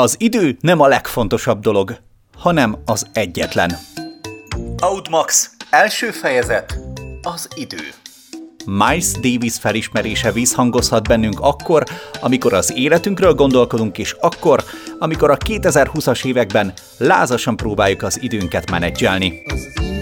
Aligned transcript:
Az 0.00 0.14
idő 0.18 0.56
nem 0.60 0.80
a 0.80 0.86
legfontosabb 0.86 1.60
dolog, 1.60 1.96
hanem 2.36 2.76
az 2.84 3.06
egyetlen. 3.12 3.78
Outmax. 4.82 5.50
Első 5.70 6.10
fejezet. 6.10 6.78
Az 7.22 7.48
idő. 7.54 7.76
Miles 8.66 9.12
Davis 9.12 9.54
felismerése 9.54 10.32
vízhangozhat 10.32 11.08
bennünk 11.08 11.40
akkor, 11.40 11.84
amikor 12.20 12.52
az 12.52 12.72
életünkről 12.76 13.34
gondolkodunk, 13.34 13.98
és 13.98 14.16
akkor, 14.20 14.64
amikor 14.98 15.30
a 15.30 15.36
2020-as 15.36 16.24
években 16.24 16.72
lázasan 16.98 17.56
próbáljuk 17.56 18.02
az 18.02 18.22
időnket 18.22 18.70
menedzselni. 18.70 19.42
Az 19.46 19.68
idő, 19.74 19.99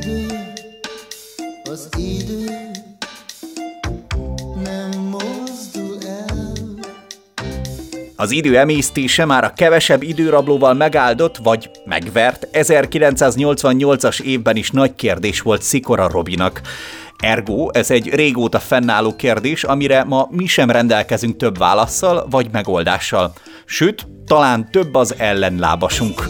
Az 8.21 8.30
idő 8.30 8.59
emésztése 8.59 9.25
már 9.25 9.45
a 9.45 9.53
kevesebb 9.53 10.03
időrablóval 10.03 10.75
megáldott 10.75 11.37
vagy 11.37 11.71
megvert 11.84 12.48
1988-as 12.52 14.20
évben 14.20 14.56
is 14.56 14.70
nagy 14.70 14.95
kérdés 14.95 15.41
volt 15.41 15.62
Szikora 15.62 16.09
Robinak. 16.09 16.61
Ergo, 17.16 17.69
ez 17.73 17.91
egy 17.91 18.15
régóta 18.15 18.59
fennálló 18.59 19.16
kérdés, 19.16 19.65
amire 19.65 20.05
ma 20.05 20.28
mi 20.30 20.47
sem 20.47 20.70
rendelkezünk 20.70 21.37
több 21.37 21.59
válaszsal 21.59 22.27
vagy 22.30 22.48
megoldással. 22.52 23.33
Sőt, 23.65 24.06
talán 24.27 24.70
több 24.70 24.95
az 24.95 25.14
ellenlábasunk. 25.19 26.25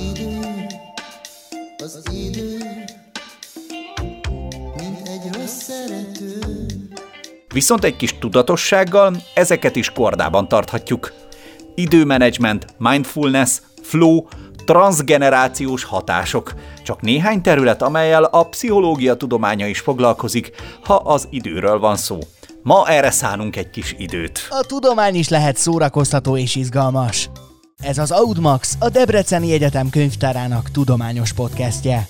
Viszont 7.53 7.85
egy 7.85 7.97
kis 7.97 8.19
tudatossággal 8.19 9.17
ezeket 9.35 9.77
is 9.77 9.91
kordában 9.91 10.49
tarthatjuk 10.49 11.13
időmenedzsment, 11.79 12.67
mindfulness, 12.79 13.61
flow, 13.83 14.27
transgenerációs 14.65 15.85
hatások. 15.85 16.55
Csak 16.83 17.01
néhány 17.01 17.43
terület, 17.43 17.83
amelyel 17.83 18.25
a 18.25 18.43
pszichológia 18.43 19.15
tudománya 19.15 19.67
is 19.67 19.81
foglalkozik, 19.81 20.51
ha 20.85 20.95
az 20.95 21.27
időről 21.31 21.79
van 21.79 21.97
szó. 21.97 22.19
Ma 22.63 22.89
erre 22.89 23.11
szánunk 23.11 23.57
egy 23.57 23.71
kis 23.71 23.95
időt. 23.99 24.47
A 24.51 24.65
tudomány 24.67 25.15
is 25.15 25.29
lehet 25.29 25.57
szórakoztató 25.57 26.37
és 26.37 26.57
izgalmas. 26.57 27.31
Ez 27.83 27.99
az 27.99 28.11
Audmax, 28.11 28.77
a 28.81 28.89
Debreceni 28.89 29.53
Egyetem 29.53 29.91
könyvtárának 29.91 30.71
tudományos 30.71 31.33
podcastje. 31.33 32.09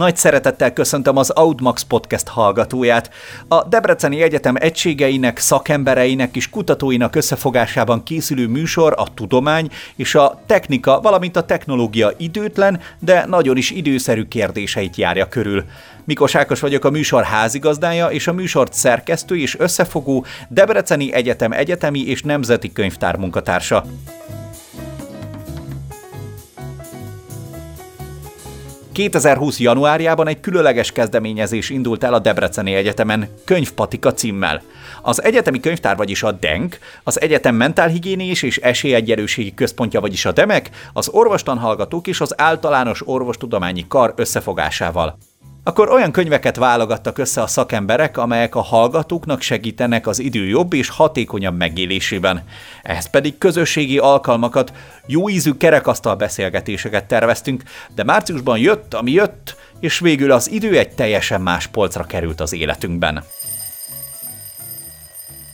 Nagy 0.00 0.16
szeretettel 0.16 0.72
köszöntöm 0.72 1.16
az 1.16 1.30
Audmax 1.30 1.82
Podcast 1.82 2.28
hallgatóját. 2.28 3.10
A 3.48 3.64
Debreceni 3.64 4.22
Egyetem 4.22 4.54
egységeinek, 4.58 5.38
szakembereinek 5.38 6.36
és 6.36 6.50
kutatóinak 6.50 7.16
összefogásában 7.16 8.02
készülő 8.02 8.46
műsor 8.46 8.94
a 8.96 9.14
tudomány 9.14 9.70
és 9.96 10.14
a 10.14 10.40
technika, 10.46 11.00
valamint 11.00 11.36
a 11.36 11.44
technológia 11.44 12.12
időtlen, 12.16 12.80
de 12.98 13.26
nagyon 13.26 13.56
is 13.56 13.70
időszerű 13.70 14.24
kérdéseit 14.24 14.96
járja 14.96 15.28
körül. 15.28 15.64
Mikos 16.04 16.34
Ákos 16.34 16.60
vagyok 16.60 16.84
a 16.84 16.90
műsor 16.90 17.22
házigazdája 17.22 18.06
és 18.06 18.26
a 18.26 18.32
műsort 18.32 18.72
szerkesztő 18.72 19.36
és 19.36 19.58
összefogó 19.58 20.24
Debreceni 20.48 21.12
Egyetem 21.12 21.52
egyetemi 21.52 22.00
és 22.00 22.22
nemzeti 22.22 22.72
könyvtár 22.72 23.16
munkatársa. 23.16 23.84
2020. 28.92 29.58
januárjában 29.58 30.28
egy 30.28 30.40
különleges 30.40 30.92
kezdeményezés 30.92 31.70
indult 31.70 32.04
el 32.04 32.14
a 32.14 32.18
Debreceni 32.18 32.74
Egyetemen, 32.74 33.28
Könyvpatika 33.44 34.12
címmel. 34.12 34.62
Az 35.02 35.22
egyetemi 35.22 35.60
könyvtár, 35.60 35.96
vagyis 35.96 36.22
a 36.22 36.32
DENK, 36.32 36.78
az 37.02 37.20
Egyetem 37.20 37.54
Mentálhigiénés 37.54 38.42
és 38.42 38.56
Esélyegyelőségi 38.56 39.54
Központja, 39.54 40.00
vagyis 40.00 40.24
a 40.24 40.32
DEMEK, 40.32 40.70
az 40.92 41.08
orvostanhallgatók 41.08 42.06
és 42.06 42.20
az 42.20 42.40
általános 42.40 43.02
orvostudományi 43.04 43.86
kar 43.88 44.12
összefogásával. 44.16 45.18
Akkor 45.62 45.90
olyan 45.90 46.12
könyveket 46.12 46.56
válogattak 46.56 47.18
össze 47.18 47.42
a 47.42 47.46
szakemberek, 47.46 48.16
amelyek 48.16 48.54
a 48.54 48.60
hallgatóknak 48.60 49.40
segítenek 49.40 50.06
az 50.06 50.18
idő 50.18 50.46
jobb 50.46 50.72
és 50.72 50.88
hatékonyabb 50.88 51.56
megélésében. 51.56 52.44
Ehhez 52.82 53.10
pedig 53.10 53.38
közösségi 53.38 53.98
alkalmakat, 53.98 54.72
jó 55.06 55.28
ízű 55.28 55.52
kerekasztal 55.52 56.14
beszélgetéseket 56.14 57.04
terveztünk, 57.04 57.62
de 57.94 58.04
márciusban 58.04 58.58
jött, 58.58 58.94
ami 58.94 59.10
jött, 59.10 59.56
és 59.80 59.98
végül 59.98 60.32
az 60.32 60.50
idő 60.50 60.78
egy 60.78 60.94
teljesen 60.94 61.40
más 61.40 61.66
polcra 61.66 62.04
került 62.04 62.40
az 62.40 62.52
életünkben. 62.52 63.24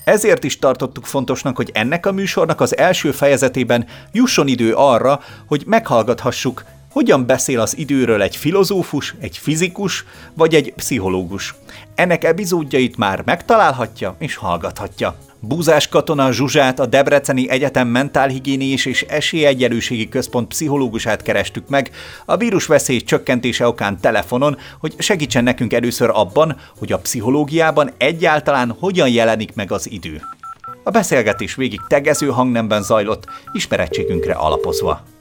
Ezért 0.04 0.44
is 0.44 0.58
tartottuk 0.58 1.06
fontosnak, 1.06 1.56
hogy 1.56 1.70
ennek 1.74 2.06
a 2.06 2.12
műsornak 2.12 2.60
az 2.60 2.76
első 2.76 3.10
fejezetében 3.10 3.86
jusson 4.12 4.48
idő 4.48 4.74
arra, 4.74 5.20
hogy 5.46 5.62
meghallgathassuk 5.66 6.64
hogyan 6.96 7.26
beszél 7.26 7.60
az 7.60 7.76
időről 7.78 8.22
egy 8.22 8.36
filozófus, 8.36 9.14
egy 9.20 9.38
fizikus 9.38 10.04
vagy 10.34 10.54
egy 10.54 10.72
pszichológus? 10.76 11.54
Ennek 11.94 12.24
epizódjait 12.24 12.96
már 12.96 13.22
megtalálhatja 13.24 14.16
és 14.18 14.36
hallgathatja. 14.36 15.14
Búzás 15.40 15.88
katona 15.88 16.32
Zsuzsát, 16.32 16.80
a 16.80 16.86
Debreceni 16.86 17.50
Egyetem 17.50 17.88
Mentálhigiénés 17.88 18.86
és 18.86 19.02
Esélyegyelőségi 19.02 20.08
Központ 20.08 20.48
pszichológusát 20.48 21.22
kerestük 21.22 21.68
meg 21.68 21.90
a 22.24 22.36
vírusveszély 22.36 23.00
csökkentése 23.00 23.66
okán 23.66 24.00
telefonon, 24.00 24.56
hogy 24.80 24.94
segítsen 24.98 25.44
nekünk 25.44 25.72
először 25.72 26.10
abban, 26.12 26.56
hogy 26.78 26.92
a 26.92 26.98
pszichológiában 26.98 27.90
egyáltalán 27.98 28.76
hogyan 28.80 29.08
jelenik 29.08 29.54
meg 29.54 29.72
az 29.72 29.90
idő. 29.90 30.20
A 30.84 30.90
beszélgetés 30.90 31.54
végig 31.54 31.80
tegező 31.88 32.28
hangnemben 32.28 32.82
zajlott, 32.82 33.24
ismerettségünkre 33.52 34.32
alapozva. 34.32 35.14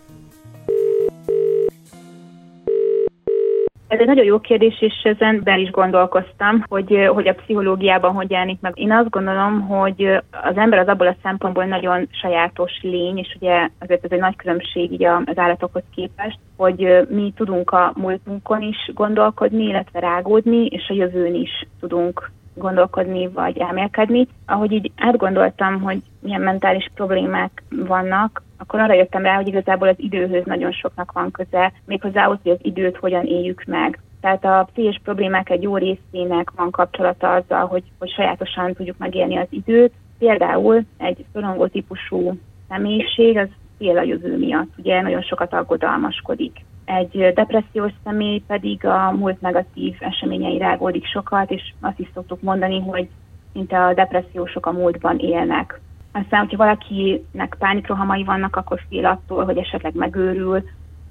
Ez 3.96 4.02
egy 4.02 4.08
nagyon 4.08 4.26
jó 4.26 4.40
kérdés, 4.40 4.82
és 4.82 4.94
ezen 5.04 5.42
be 5.44 5.58
is 5.58 5.70
gondolkoztam, 5.70 6.64
hogy, 6.68 7.10
hogy 7.14 7.28
a 7.28 7.34
pszichológiában 7.34 8.14
hogy 8.14 8.32
jelenik 8.32 8.62
meg. 8.62 8.80
Én 8.80 8.92
azt 8.92 9.10
gondolom, 9.10 9.62
hogy 9.62 10.22
az 10.32 10.56
ember 10.58 10.80
az 10.80 10.88
abból 10.88 11.08
a 11.08 11.16
szempontból 11.24 11.66
nagyon 11.66 12.08
sajátos 12.12 12.72
lény, 12.82 13.18
és 13.18 13.36
ugye 13.40 13.70
azért 13.80 14.04
ez 14.04 14.12
egy 14.12 14.20
nagy 14.20 14.36
különbség 14.36 14.92
így 14.92 15.04
az 15.04 15.38
állatokhoz 15.38 15.84
képest, 15.96 16.38
hogy 16.58 17.08
mi 17.10 17.34
tudunk 17.36 17.72
a 17.72 17.94
múltunkon 17.96 18.62
is 18.62 18.92
gondolkodni, 18.94 19.64
illetve 19.64 20.00
rágódni, 20.00 20.66
és 20.66 20.90
a 20.90 20.94
jövőn 20.94 21.36
is 21.36 21.68
tudunk 21.80 22.32
gondolkodni 22.56 23.28
vagy 23.28 23.58
elmélkedni. 23.58 24.28
Ahogy 24.46 24.72
így 24.72 24.92
átgondoltam, 24.98 25.82
hogy 25.82 26.02
milyen 26.20 26.42
mentális 26.42 26.90
problémák 26.96 27.64
vannak, 27.70 28.44
akkor 28.58 28.80
arra 28.80 28.94
jöttem 28.94 29.24
rá, 29.24 29.36
hogy 29.36 29.48
igazából 29.48 29.88
az 29.88 29.96
időhöz 29.98 30.46
nagyon 30.46 30.72
soknak 30.72 31.12
van 31.12 31.32
köze, 31.32 31.72
méghozzá 31.86 32.26
ahhoz, 32.26 32.40
hogy 32.44 32.52
az 32.52 32.60
időt 32.62 32.98
hogyan 32.98 33.26
éljük 33.26 33.64
meg. 33.68 34.00
Tehát 34.22 34.46
a 34.46 34.68
pszichés 34.72 35.00
problémák 35.04 35.50
egy 35.50 35.62
jó 35.62 35.78
részének 35.78 36.52
van 36.56 36.72
kapcsolata 36.72 37.34
azzal, 37.34 37.66
hogy, 37.66 37.84
hogy 38.00 38.10
sajátosan 38.10 38.74
tudjuk 38.74 38.98
megélni 38.98 39.38
az 39.38 39.48
időt. 39.50 39.94
Például 40.20 40.84
egy 40.98 41.26
szorongó 41.34 41.68
típusú 41.68 42.38
személyiség 42.70 43.38
az 43.38 43.48
fél 43.78 43.98
a 43.98 44.04
jövő 44.04 44.38
miatt, 44.38 44.70
ugye 44.78 45.02
nagyon 45.02 45.22
sokat 45.22 45.54
aggodalmaskodik. 45.54 46.66
Egy 46.85 47.31
depressziós 47.34 47.91
személy 48.03 48.44
pedig 48.47 48.85
a 48.85 49.12
múlt 49.12 49.41
negatív 49.41 49.96
eseményei 50.00 50.57
rágódik 50.57 51.06
sokat, 51.06 51.51
és 51.51 51.73
azt 51.81 52.00
is 52.00 52.09
szoktuk 52.13 52.41
mondani, 52.41 52.79
hogy 52.79 53.09
szinte 53.53 53.84
a 53.84 53.94
depressziósok 53.94 54.66
a 54.66 54.72
múltban 54.72 55.19
élnek. 55.19 55.79
Aztán, 56.12 56.40
hogyha 56.40 56.57
valakinek 56.57 57.56
pánikrohamai 57.59 58.23
vannak, 58.23 58.56
akkor 58.56 58.79
fél 58.90 59.06
attól, 59.06 59.46
hogy 59.46 59.57
esetleg 59.57 59.96
megőrül, 59.96 60.63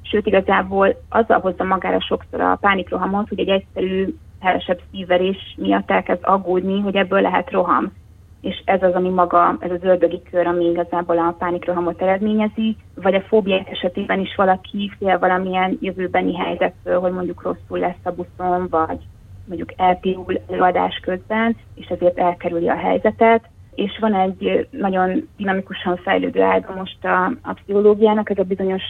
sőt 0.02 0.26
igazából 0.26 1.02
azzal 1.08 1.40
hozza 1.40 1.64
magára 1.64 2.00
sokszor 2.00 2.40
a 2.40 2.58
pánikrohamot, 2.60 3.28
hogy 3.28 3.38
egy 3.38 3.48
egyszerű, 3.48 4.14
hevesebb 4.40 4.80
szívverés 4.90 5.54
miatt 5.56 5.90
elkezd 5.90 6.20
aggódni, 6.22 6.80
hogy 6.80 6.96
ebből 6.96 7.20
lehet 7.20 7.50
roham. 7.50 7.92
És 8.44 8.62
ez 8.64 8.82
az, 8.82 8.92
ami 8.92 9.08
maga, 9.08 9.56
ez 9.60 9.70
az 9.70 9.82
ördögi 9.82 10.22
kör, 10.30 10.46
ami 10.46 10.64
igazából 10.64 11.18
a 11.18 11.34
pánikrohamot 11.38 12.02
eredményezi, 12.02 12.76
vagy 12.94 13.14
a 13.14 13.20
fóbiák 13.20 13.70
esetében 13.70 14.20
is 14.20 14.34
valaki 14.36 14.92
fél 14.98 15.18
valamilyen 15.18 15.78
jövőbeni 15.80 16.36
helyzettől, 16.36 17.00
hogy 17.00 17.12
mondjuk 17.12 17.42
rosszul 17.42 17.78
lesz 17.78 18.04
a 18.04 18.10
buszon, 18.10 18.66
vagy 18.70 18.98
mondjuk 19.44 19.72
elpirul 19.76 20.40
előadás 20.48 21.00
közben, 21.02 21.56
és 21.74 21.86
ezért 21.86 22.18
elkerüli 22.18 22.68
a 22.68 22.76
helyzetet. 22.76 23.44
És 23.74 23.98
van 24.00 24.14
egy 24.14 24.68
nagyon 24.70 25.28
dinamikusan 25.36 25.96
fejlődő 25.96 26.42
ága 26.42 26.74
most 26.74 27.04
a, 27.04 27.24
a 27.24 27.52
pszichológiának, 27.52 28.30
ez 28.30 28.38
a 28.38 28.42
bizonyos 28.42 28.82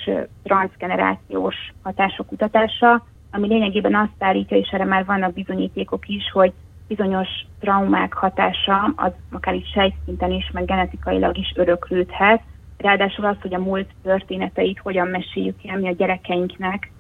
transgenerációs 0.43 1.57
hatások 1.83 2.27
kutatása, 2.27 3.05
ami 3.31 3.49
lényegében 3.49 3.95
azt 3.95 4.13
állítja, 4.19 4.57
és 4.57 4.69
erre 4.73 4.85
már 4.85 5.05
vannak 5.05 5.33
bizonyítékok 5.33 6.09
is, 6.09 6.31
hogy 6.33 6.53
bizonyos 6.89 7.29
traumák 7.61 8.13
hatása 8.13 8.93
az 8.97 9.13
akár 9.33 9.55
is 9.55 9.71
sejtszinten 9.75 10.31
is, 10.31 10.51
meg 10.53 10.65
genetikailag 10.65 11.39
is 11.39 11.53
öröklődhet. 11.57 12.43
Ráadásul 12.79 13.25
az, 13.25 13.37
hogy 13.41 13.55
a 13.55 13.59
múlt 13.59 13.89
történeteit 14.03 14.79
hogyan 14.79 15.09
meséljük 15.09 15.57
el 15.65 15.79
mi 15.79 15.89
a 15.89 15.93
gyerekeinknek, 15.93 16.93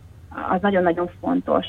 az 0.50 0.60
nagyon-nagyon 0.60 1.10
fontos. 1.20 1.66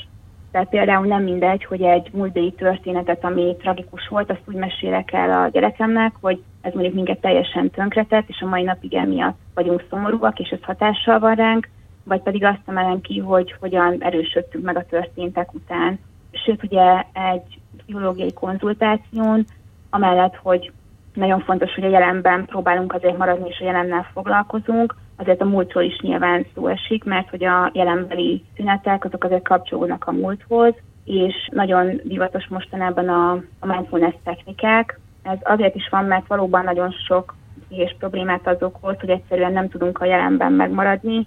Tehát 0.50 0.68
például 0.68 1.06
nem 1.06 1.22
mindegy, 1.22 1.64
hogy 1.64 1.82
egy 1.82 2.10
múltbéli 2.12 2.52
történetet, 2.52 3.24
ami 3.24 3.56
tragikus 3.58 4.08
volt, 4.08 4.30
azt 4.30 4.42
úgy 4.44 4.54
mesélek 4.54 5.12
el 5.12 5.42
a 5.42 5.48
gyerekemnek, 5.48 6.12
hogy 6.20 6.42
ez 6.60 6.72
mondjuk 6.72 6.94
minket 6.94 7.20
teljesen 7.20 7.70
tönkretett, 7.70 8.28
és 8.28 8.40
a 8.40 8.46
mai 8.46 8.62
napig 8.62 8.94
emiatt 8.94 9.38
vagyunk 9.54 9.84
szomorúak, 9.90 10.38
és 10.38 10.48
ez 10.48 10.62
hatással 10.62 11.18
van 11.18 11.34
ránk, 11.34 11.68
vagy 12.04 12.20
pedig 12.20 12.44
azt 12.44 12.62
emelem 12.66 13.00
ki, 13.00 13.18
hogy 13.18 13.54
hogyan 13.60 13.96
erősödtünk 13.98 14.64
meg 14.64 14.76
a 14.76 14.86
történtek 14.86 15.54
után. 15.54 15.98
Sőt, 16.32 16.62
ugye 16.62 17.04
egy 17.12 17.58
pszichológiai 17.86 18.32
konzultáción, 18.32 19.44
amellett, 19.90 20.36
hogy 20.36 20.72
nagyon 21.14 21.40
fontos, 21.40 21.74
hogy 21.74 21.84
a 21.84 21.88
jelenben 21.88 22.44
próbálunk 22.44 22.92
azért 22.92 23.18
maradni, 23.18 23.48
és 23.48 23.60
a 23.60 23.64
jelennel 23.64 24.06
foglalkozunk, 24.12 24.94
azért 25.16 25.40
a 25.40 25.44
múltról 25.44 25.82
is 25.82 26.00
nyilván 26.00 26.46
szó 26.54 26.66
esik, 26.66 27.04
mert 27.04 27.30
hogy 27.30 27.44
a 27.44 27.70
jelenbeli 27.72 28.44
szünetek 28.56 29.04
azok 29.04 29.24
azért 29.24 29.48
kapcsolódnak 29.48 30.04
a 30.06 30.12
múlthoz, 30.12 30.74
és 31.04 31.48
nagyon 31.52 32.00
divatos 32.04 32.46
mostanában 32.48 33.08
a, 33.08 33.32
a 33.58 33.66
mindfulness 33.66 34.14
technikák. 34.24 35.00
Ez 35.22 35.38
azért 35.42 35.74
is 35.74 35.88
van, 35.90 36.04
mert 36.04 36.26
valóban 36.26 36.64
nagyon 36.64 36.90
sok 37.06 37.34
és 37.68 37.94
problémát 37.98 38.46
az 38.46 38.62
okoz, 38.62 38.96
hogy 39.00 39.10
egyszerűen 39.10 39.52
nem 39.52 39.68
tudunk 39.68 39.98
a 39.98 40.04
jelenben 40.04 40.52
megmaradni, 40.52 41.26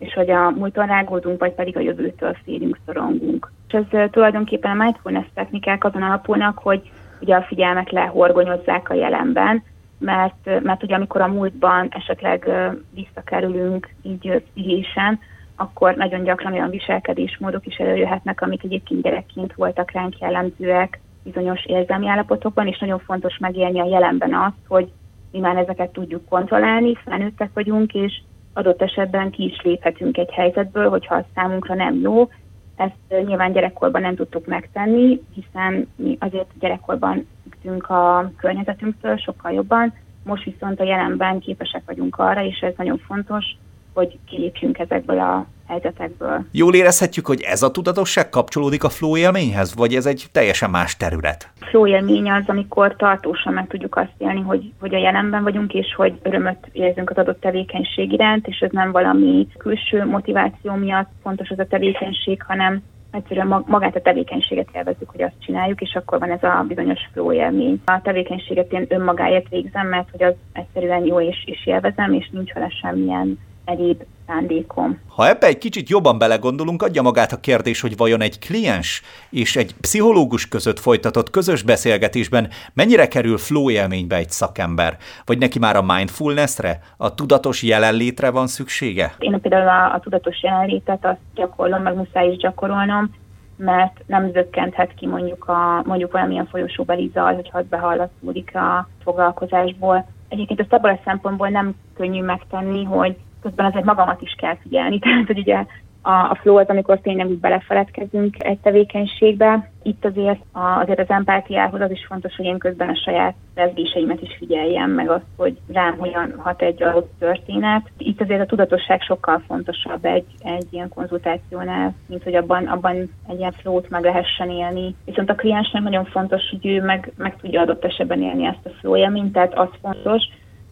és 0.00 0.14
hogy 0.14 0.30
a 0.30 0.50
múlton 0.50 0.86
rágódunk, 0.86 1.40
vagy 1.40 1.52
pedig 1.52 1.76
a 1.76 1.80
jövőtől 1.80 2.36
félünk, 2.44 2.78
szorongunk. 2.86 3.52
És 3.68 3.74
ez 3.74 4.10
tulajdonképpen 4.10 4.70
a 4.70 4.82
mindfulness 4.82 5.26
technikák 5.34 5.84
azon 5.84 6.02
alapulnak, 6.02 6.58
hogy 6.58 6.90
ugye 7.20 7.34
a 7.34 7.42
figyelmet 7.42 7.90
lehorgonyozzák 7.90 8.90
a 8.90 8.94
jelenben, 8.94 9.62
mert, 9.98 10.62
mert 10.62 10.82
ugye 10.82 10.94
amikor 10.94 11.20
a 11.20 11.26
múltban 11.26 11.88
esetleg 11.90 12.50
visszakerülünk 12.94 13.88
így 14.02 14.42
pszichésen, 14.52 15.18
akkor 15.56 15.94
nagyon 15.94 16.22
gyakran 16.22 16.52
olyan 16.52 16.70
viselkedésmódok 16.70 17.66
is 17.66 17.76
előjöhetnek, 17.76 18.40
amik 18.42 18.64
egyébként 18.64 19.02
gyerekként 19.02 19.54
voltak 19.54 19.90
ránk 19.90 20.18
jellemzőek 20.18 21.00
bizonyos 21.22 21.64
érzelmi 21.64 22.08
állapotokban, 22.08 22.66
és 22.66 22.78
nagyon 22.78 22.98
fontos 22.98 23.38
megélni 23.38 23.80
a 23.80 23.88
jelenben 23.88 24.34
azt, 24.34 24.56
hogy 24.68 24.92
mi 25.32 25.38
már 25.38 25.56
ezeket 25.56 25.92
tudjuk 25.92 26.28
kontrollálni, 26.28 26.94
felnőttek 26.94 27.50
vagyunk, 27.54 27.94
és 27.94 28.22
adott 28.52 28.82
esetben 28.82 29.30
ki 29.30 29.44
is 29.44 29.60
léphetünk 29.62 30.16
egy 30.16 30.30
helyzetből, 30.30 30.88
hogyha 30.88 31.14
az 31.14 31.24
számunkra 31.34 31.74
nem 31.74 32.00
jó. 32.00 32.28
Ezt 32.76 33.24
nyilván 33.26 33.52
gyerekkorban 33.52 34.00
nem 34.00 34.14
tudtuk 34.14 34.46
megtenni, 34.46 35.20
hiszen 35.34 35.88
mi 35.96 36.16
azért 36.20 36.50
gyerekkorban 36.60 37.26
függtünk 37.42 37.88
a 37.88 38.32
környezetünktől 38.36 39.16
sokkal 39.16 39.52
jobban, 39.52 39.94
most 40.22 40.44
viszont 40.44 40.80
a 40.80 40.84
jelenben 40.84 41.38
képesek 41.38 41.82
vagyunk 41.86 42.18
arra, 42.18 42.44
és 42.44 42.58
ez 42.58 42.72
nagyon 42.76 42.98
fontos, 42.98 43.44
hogy 43.92 44.18
kilépjünk 44.26 44.78
ezekből 44.78 45.18
a 45.18 45.46
helyzetekből. 45.66 46.44
Jól 46.50 46.74
érezhetjük, 46.74 47.26
hogy 47.26 47.40
ez 47.40 47.62
a 47.62 47.70
tudatosság 47.70 48.28
kapcsolódik 48.28 48.84
a 48.84 48.88
flow 48.88 49.16
élményhez, 49.16 49.74
vagy 49.74 49.94
ez 49.94 50.06
egy 50.06 50.26
teljesen 50.32 50.70
más 50.70 50.96
terület? 50.96 51.50
Flow 51.70 51.86
élmény 51.86 52.30
az, 52.30 52.42
amikor 52.46 52.96
tartósan 52.96 53.52
meg 53.52 53.66
tudjuk 53.66 53.96
azt 53.96 54.12
élni, 54.18 54.40
hogy, 54.40 54.72
hogy 54.80 54.94
a 54.94 54.98
jelenben 54.98 55.42
vagyunk, 55.42 55.74
és 55.74 55.94
hogy 55.96 56.18
örömöt 56.22 56.68
érzünk 56.72 57.10
az 57.10 57.16
adott 57.16 57.40
tevékenység 57.40 58.12
iránt, 58.12 58.46
és 58.46 58.58
ez 58.58 58.70
nem 58.70 58.92
valami 58.92 59.46
külső 59.58 60.04
motiváció 60.04 60.74
miatt 60.74 61.10
fontos 61.22 61.48
az 61.48 61.58
a 61.58 61.66
tevékenység, 61.66 62.42
hanem 62.42 62.82
egyszerűen 63.10 63.64
magát 63.66 63.96
a 63.96 64.00
tevékenységet 64.00 64.68
élvezzük, 64.74 65.10
hogy 65.10 65.22
azt 65.22 65.42
csináljuk, 65.44 65.80
és 65.80 65.94
akkor 65.94 66.18
van 66.18 66.30
ez 66.30 66.42
a 66.42 66.64
bizonyos 66.68 67.08
flow 67.12 67.32
élmény. 67.32 67.80
A 67.84 68.00
tevékenységet 68.02 68.72
én 68.72 68.86
önmagáért 68.88 69.48
végzem, 69.48 69.86
mert 69.86 70.10
hogy 70.10 70.22
az 70.22 70.34
egyszerűen 70.52 71.04
jó 71.04 71.20
és, 71.20 71.44
és 71.46 71.66
élvezem, 71.66 72.12
és 72.12 72.28
nincs 72.30 72.52
vele 72.52 72.68
semmilyen 72.68 73.38
egyéb 73.64 74.02
szándékom. 74.26 75.00
Ha 75.08 75.28
ebbe 75.28 75.46
egy 75.46 75.58
kicsit 75.58 75.88
jobban 75.88 76.18
belegondolunk, 76.18 76.82
adja 76.82 77.02
magát 77.02 77.32
a 77.32 77.40
kérdés, 77.40 77.80
hogy 77.80 77.96
vajon 77.96 78.20
egy 78.20 78.38
kliens 78.38 79.02
és 79.30 79.56
egy 79.56 79.74
pszichológus 79.80 80.48
között 80.48 80.78
folytatott 80.78 81.30
közös 81.30 81.62
beszélgetésben 81.62 82.48
mennyire 82.74 83.08
kerül 83.08 83.38
flow 83.38 83.70
élménybe 83.70 84.16
egy 84.16 84.30
szakember? 84.30 84.96
Vagy 85.24 85.38
neki 85.38 85.58
már 85.58 85.76
a 85.76 85.82
mindfulnessre, 85.82 86.80
a 86.96 87.14
tudatos 87.14 87.62
jelenlétre 87.62 88.30
van 88.30 88.46
szüksége? 88.46 89.14
Én 89.18 89.40
például 89.40 89.68
a, 89.68 89.94
a 89.94 90.00
tudatos 90.00 90.42
jelenlétet 90.42 91.04
azt 91.04 91.18
gyakorlom, 91.34 91.82
meg 91.82 91.94
muszáj 91.94 92.28
is 92.30 92.36
gyakorolnom, 92.36 93.10
mert 93.56 94.00
nem 94.06 94.30
zökkenthet 94.32 94.94
ki 94.94 95.06
mondjuk, 95.06 95.48
a, 95.48 95.82
mondjuk 95.84 96.12
valamilyen 96.12 96.46
folyosóbeli 96.46 97.10
zaj, 97.14 97.34
hogyha 97.34 97.58
az 97.58 97.64
behallatszódik 97.68 98.56
a 98.56 98.88
foglalkozásból. 99.02 100.06
Egyébként 100.28 100.60
ezt 100.60 100.72
abban 100.72 100.92
a 100.92 101.00
szempontból 101.04 101.48
nem 101.48 101.74
könnyű 101.94 102.22
megtenni, 102.22 102.84
hogy 102.84 103.16
közben 103.42 103.66
azért 103.66 103.84
magamat 103.84 104.22
is 104.22 104.34
kell 104.38 104.56
figyelni. 104.62 104.98
Tehát, 105.10 105.26
hogy 105.26 105.38
ugye 105.38 105.64
a, 106.02 106.10
a 106.10 106.38
flow 106.40 106.56
az, 106.56 106.66
amikor 106.66 107.00
tényleg 107.00 107.28
úgy 107.28 107.38
belefeledkezünk 107.38 108.44
egy 108.44 108.58
tevékenységbe. 108.58 109.70
Itt 109.82 110.04
azért, 110.04 110.40
a, 110.52 110.60
azért 110.60 110.98
az 110.98 111.08
empátiához 111.08 111.80
az 111.80 111.90
is 111.90 112.06
fontos, 112.06 112.36
hogy 112.36 112.44
én 112.44 112.58
közben 112.58 112.88
a 112.88 113.00
saját 113.04 113.34
rezgéseimet 113.54 114.22
is 114.22 114.36
figyeljem, 114.38 114.90
meg 114.90 115.10
azt, 115.10 115.24
hogy 115.36 115.58
rám 115.72 115.98
hogyan 115.98 116.34
hat 116.38 116.62
egy 116.62 116.82
adott 116.82 117.12
történet. 117.18 117.90
Itt 117.98 118.20
azért 118.20 118.40
a 118.40 118.46
tudatosság 118.46 119.02
sokkal 119.02 119.42
fontosabb 119.46 120.04
egy, 120.04 120.24
egy 120.38 120.66
ilyen 120.70 120.88
konzultációnál, 120.88 121.94
mint 122.06 122.22
hogy 122.22 122.34
abban, 122.34 122.66
abban 122.66 122.96
egy 123.28 123.38
ilyen 123.38 123.52
flow-t 123.52 123.90
meg 123.90 124.04
lehessen 124.04 124.50
élni. 124.50 124.94
Viszont 125.04 125.30
a 125.30 125.34
kliensnek 125.34 125.82
nagyon 125.82 126.04
fontos, 126.04 126.42
hogy 126.50 126.66
ő 126.66 126.82
meg, 126.82 127.12
meg 127.16 127.36
tudja 127.36 127.60
adott 127.60 127.84
esetben 127.84 128.22
élni 128.22 128.46
ezt 128.46 128.66
a 128.66 128.70
flow 128.80 128.96
élményt, 128.96 129.32
tehát 129.32 129.54
az 129.54 129.68
fontos, 129.80 130.22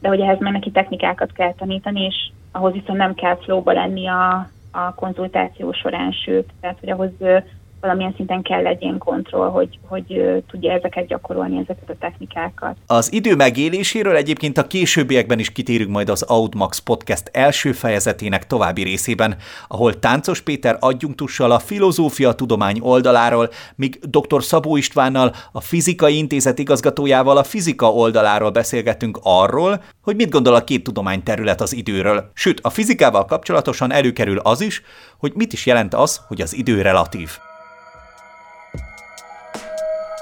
de 0.01 0.09
hogy 0.09 0.21
ehhez 0.21 0.39
már 0.39 0.53
neki 0.53 0.71
technikákat 0.71 1.33
kell 1.33 1.55
tanítani, 1.55 2.05
és 2.05 2.31
ahhoz 2.53 2.73
viszont 2.73 2.99
nem 2.99 3.15
kell 3.15 3.37
flowba 3.37 3.73
lenni 3.73 4.07
a, 4.07 4.49
a 4.71 4.95
konzultáció 4.95 5.73
során, 5.73 6.13
sőt, 6.13 6.51
tehát 6.61 6.79
hogy 6.81 6.91
ahhoz 6.91 7.11
valamilyen 7.81 8.15
szinten 8.17 8.43
kell 8.43 8.67
egy 8.67 8.83
ilyen 8.83 8.99
kontroll, 8.99 9.49
hogy, 9.49 9.79
hogy 9.87 10.43
tudja 10.51 10.73
ezeket 10.73 11.07
gyakorolni, 11.07 11.59
ezeket 11.59 11.91
a 11.91 11.95
technikákat. 12.01 12.77
Az 12.87 13.13
idő 13.13 13.35
megéléséről 13.35 14.17
egyébként 14.17 14.59
a 14.59 14.67
későbbiekben 14.67 15.39
is 15.39 15.53
kitérünk 15.53 15.91
majd 15.91 16.09
az 16.09 16.25
Outmax 16.29 16.79
Podcast 16.79 17.31
első 17.33 17.73
fejezetének 17.73 18.47
további 18.47 18.83
részében, 18.83 19.37
ahol 19.69 19.99
Táncos 19.99 20.41
Péter 20.41 20.77
adjunktussal 20.81 21.51
a 21.51 21.59
filozófia 21.59 22.33
tudomány 22.33 22.79
oldaláról, 22.81 23.49
míg 23.77 23.99
dr. 24.03 24.43
Szabó 24.43 24.77
Istvánnal, 24.77 25.33
a 25.53 25.61
Fizikai 25.61 26.17
Intézet 26.17 26.59
igazgatójával 26.59 27.37
a 27.37 27.45
fizika 27.45 27.93
oldaláról 27.93 28.51
beszélgetünk 28.51 29.19
arról, 29.23 29.83
hogy 30.03 30.17
mit 30.17 30.31
gondol 30.31 30.55
a 30.55 30.65
két 30.65 30.85
tudományterület 30.85 31.61
az 31.61 31.75
időről. 31.75 32.31
Sőt, 32.35 32.61
a 32.63 32.71
fizikával 32.71 33.25
kapcsolatosan 33.25 33.93
előkerül 33.93 34.39
az 34.39 34.61
is, 34.61 34.83
hogy 35.19 35.33
mit 35.35 35.53
is 35.53 35.67
jelent 35.67 35.95
az, 35.95 36.21
hogy 36.29 36.41
az 36.41 36.57
idő 36.57 36.83
relatív. 36.83 37.39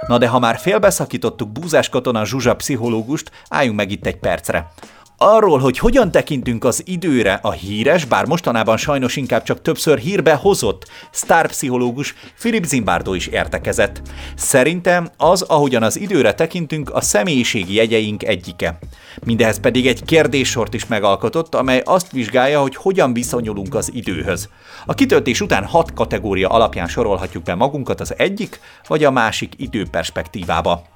Na 0.07 0.19
de 0.19 0.29
ha 0.29 0.39
már 0.39 0.59
félbeszakítottuk 0.59 1.49
búzás 1.49 1.89
katona 1.89 2.25
Zsuzsa 2.25 2.57
pszichológust, 2.57 3.31
álljunk 3.49 3.77
meg 3.77 3.91
itt 3.91 4.07
egy 4.07 4.19
percre. 4.19 4.73
Arról, 5.19 5.59
hogy 5.59 5.79
hogyan 5.79 6.11
tekintünk 6.11 6.65
az 6.65 6.83
időre 6.85 7.39
a 7.43 7.51
híres, 7.51 8.05
bár 8.05 8.27
mostanában 8.27 8.77
sajnos 8.77 9.17
inkább 9.17 9.43
csak 9.43 9.63
többször 9.63 9.99
hírbe 9.99 10.35
hozott 10.35 10.89
sztárpszichológus 11.11 12.15
Philip 12.39 12.65
Zimbardo 12.65 13.15
is 13.15 13.27
értekezett. 13.27 14.03
Szerintem 14.35 15.09
az, 15.17 15.43
ahogyan 15.43 15.83
az 15.83 15.99
időre 15.99 16.35
tekintünk, 16.35 16.95
a 16.95 17.01
személyiségi 17.01 17.75
jegyeink 17.75 18.25
egyike. 18.25 18.79
Mindehez 19.25 19.61
pedig 19.61 19.87
egy 19.87 20.05
kérdéssort 20.05 20.75
is 20.75 20.87
megalkotott, 20.87 21.55
amely 21.55 21.83
azt 21.85 22.13
vizsgálja, 22.13 22.61
hogy 22.61 22.77
hogyan 22.77 23.13
viszonyulunk 23.13 23.75
az 23.75 23.91
időhöz. 23.95 24.49
A 24.87 24.95
kitöltés 24.95 25.41
után 25.41 25.65
hat 25.65 25.93
kategória 25.93 26.49
alapján 26.49 26.89
sorolhatjuk 26.89 27.43
be 27.43 27.55
magunkat 27.55 28.01
az 28.01 28.15
egyik 28.19 28.61
vagy 28.87 29.05
a 29.05 29.11
másik 29.11 29.53
időperspektívába. 29.57 30.95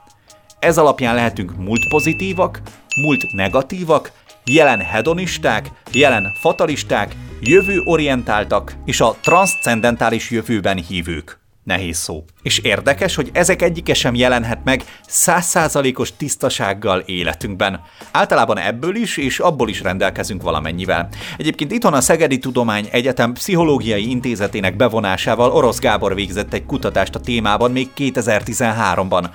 Ez 0.60 0.78
alapján 0.78 1.14
lehetünk 1.14 1.56
múlt 1.56 1.88
pozitívak, 1.88 2.60
múlt 2.96 3.32
negatívak, 3.32 4.12
jelen 4.44 4.80
hedonisták, 4.80 5.70
jelen 5.92 6.32
fatalisták, 6.40 7.16
jövő 7.40 7.80
orientáltak 7.84 8.76
és 8.84 9.00
a 9.00 9.16
transzcendentális 9.20 10.30
jövőben 10.30 10.76
hívők. 10.76 11.40
Nehéz 11.64 11.96
szó. 11.96 12.24
És 12.42 12.58
érdekes, 12.58 13.14
hogy 13.14 13.30
ezek 13.32 13.62
egyike 13.62 13.94
sem 13.94 14.14
jelenhet 14.14 14.64
meg 14.64 14.84
százszázalékos 15.06 16.16
tisztasággal 16.16 16.98
életünkben. 17.06 17.80
Általában 18.10 18.58
ebből 18.58 18.96
is 18.96 19.16
és 19.16 19.38
abból 19.38 19.68
is 19.68 19.82
rendelkezünk 19.82 20.42
valamennyivel. 20.42 21.08
Egyébként 21.36 21.72
itthon 21.72 21.92
a 21.92 22.00
Szegedi 22.00 22.38
Tudomány 22.38 22.88
Egyetem 22.90 23.32
Pszichológiai 23.32 24.10
Intézetének 24.10 24.76
bevonásával 24.76 25.50
Orosz 25.50 25.78
Gábor 25.78 26.14
végzett 26.14 26.52
egy 26.52 26.66
kutatást 26.66 27.14
a 27.14 27.20
témában 27.20 27.70
még 27.70 27.88
2013-ban. 27.96 29.28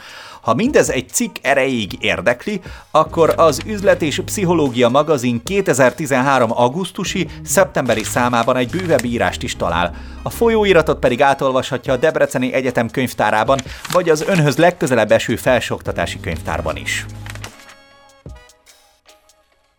Ha 0.46 0.54
mindez 0.54 0.90
egy 0.90 1.10
cikk 1.10 1.36
erejéig 1.42 1.98
érdekli, 2.00 2.62
akkor 2.92 3.34
az 3.38 3.62
Üzlet 3.66 4.02
és 4.02 4.22
Pszichológia 4.26 4.90
magazin 4.90 5.44
2013. 5.44 6.52
augusztusi, 6.54 7.28
szeptemberi 7.44 8.04
számában 8.04 8.56
egy 8.56 8.70
bővebb 8.70 9.04
írást 9.04 9.44
is 9.44 9.56
talál. 9.56 9.96
A 10.24 10.30
folyóiratot 10.30 11.00
pedig 11.00 11.22
átolvashatja 11.22 11.94
a 11.94 11.98
Debreceni 11.98 12.54
Egyetem 12.54 12.90
könyvtárában, 12.90 13.60
vagy 13.92 14.10
az 14.10 14.22
önhöz 14.22 14.58
legközelebb 14.58 15.12
eső 15.12 15.36
felsőoktatási 15.36 16.20
könyvtárban 16.20 16.76
is. 16.76 17.06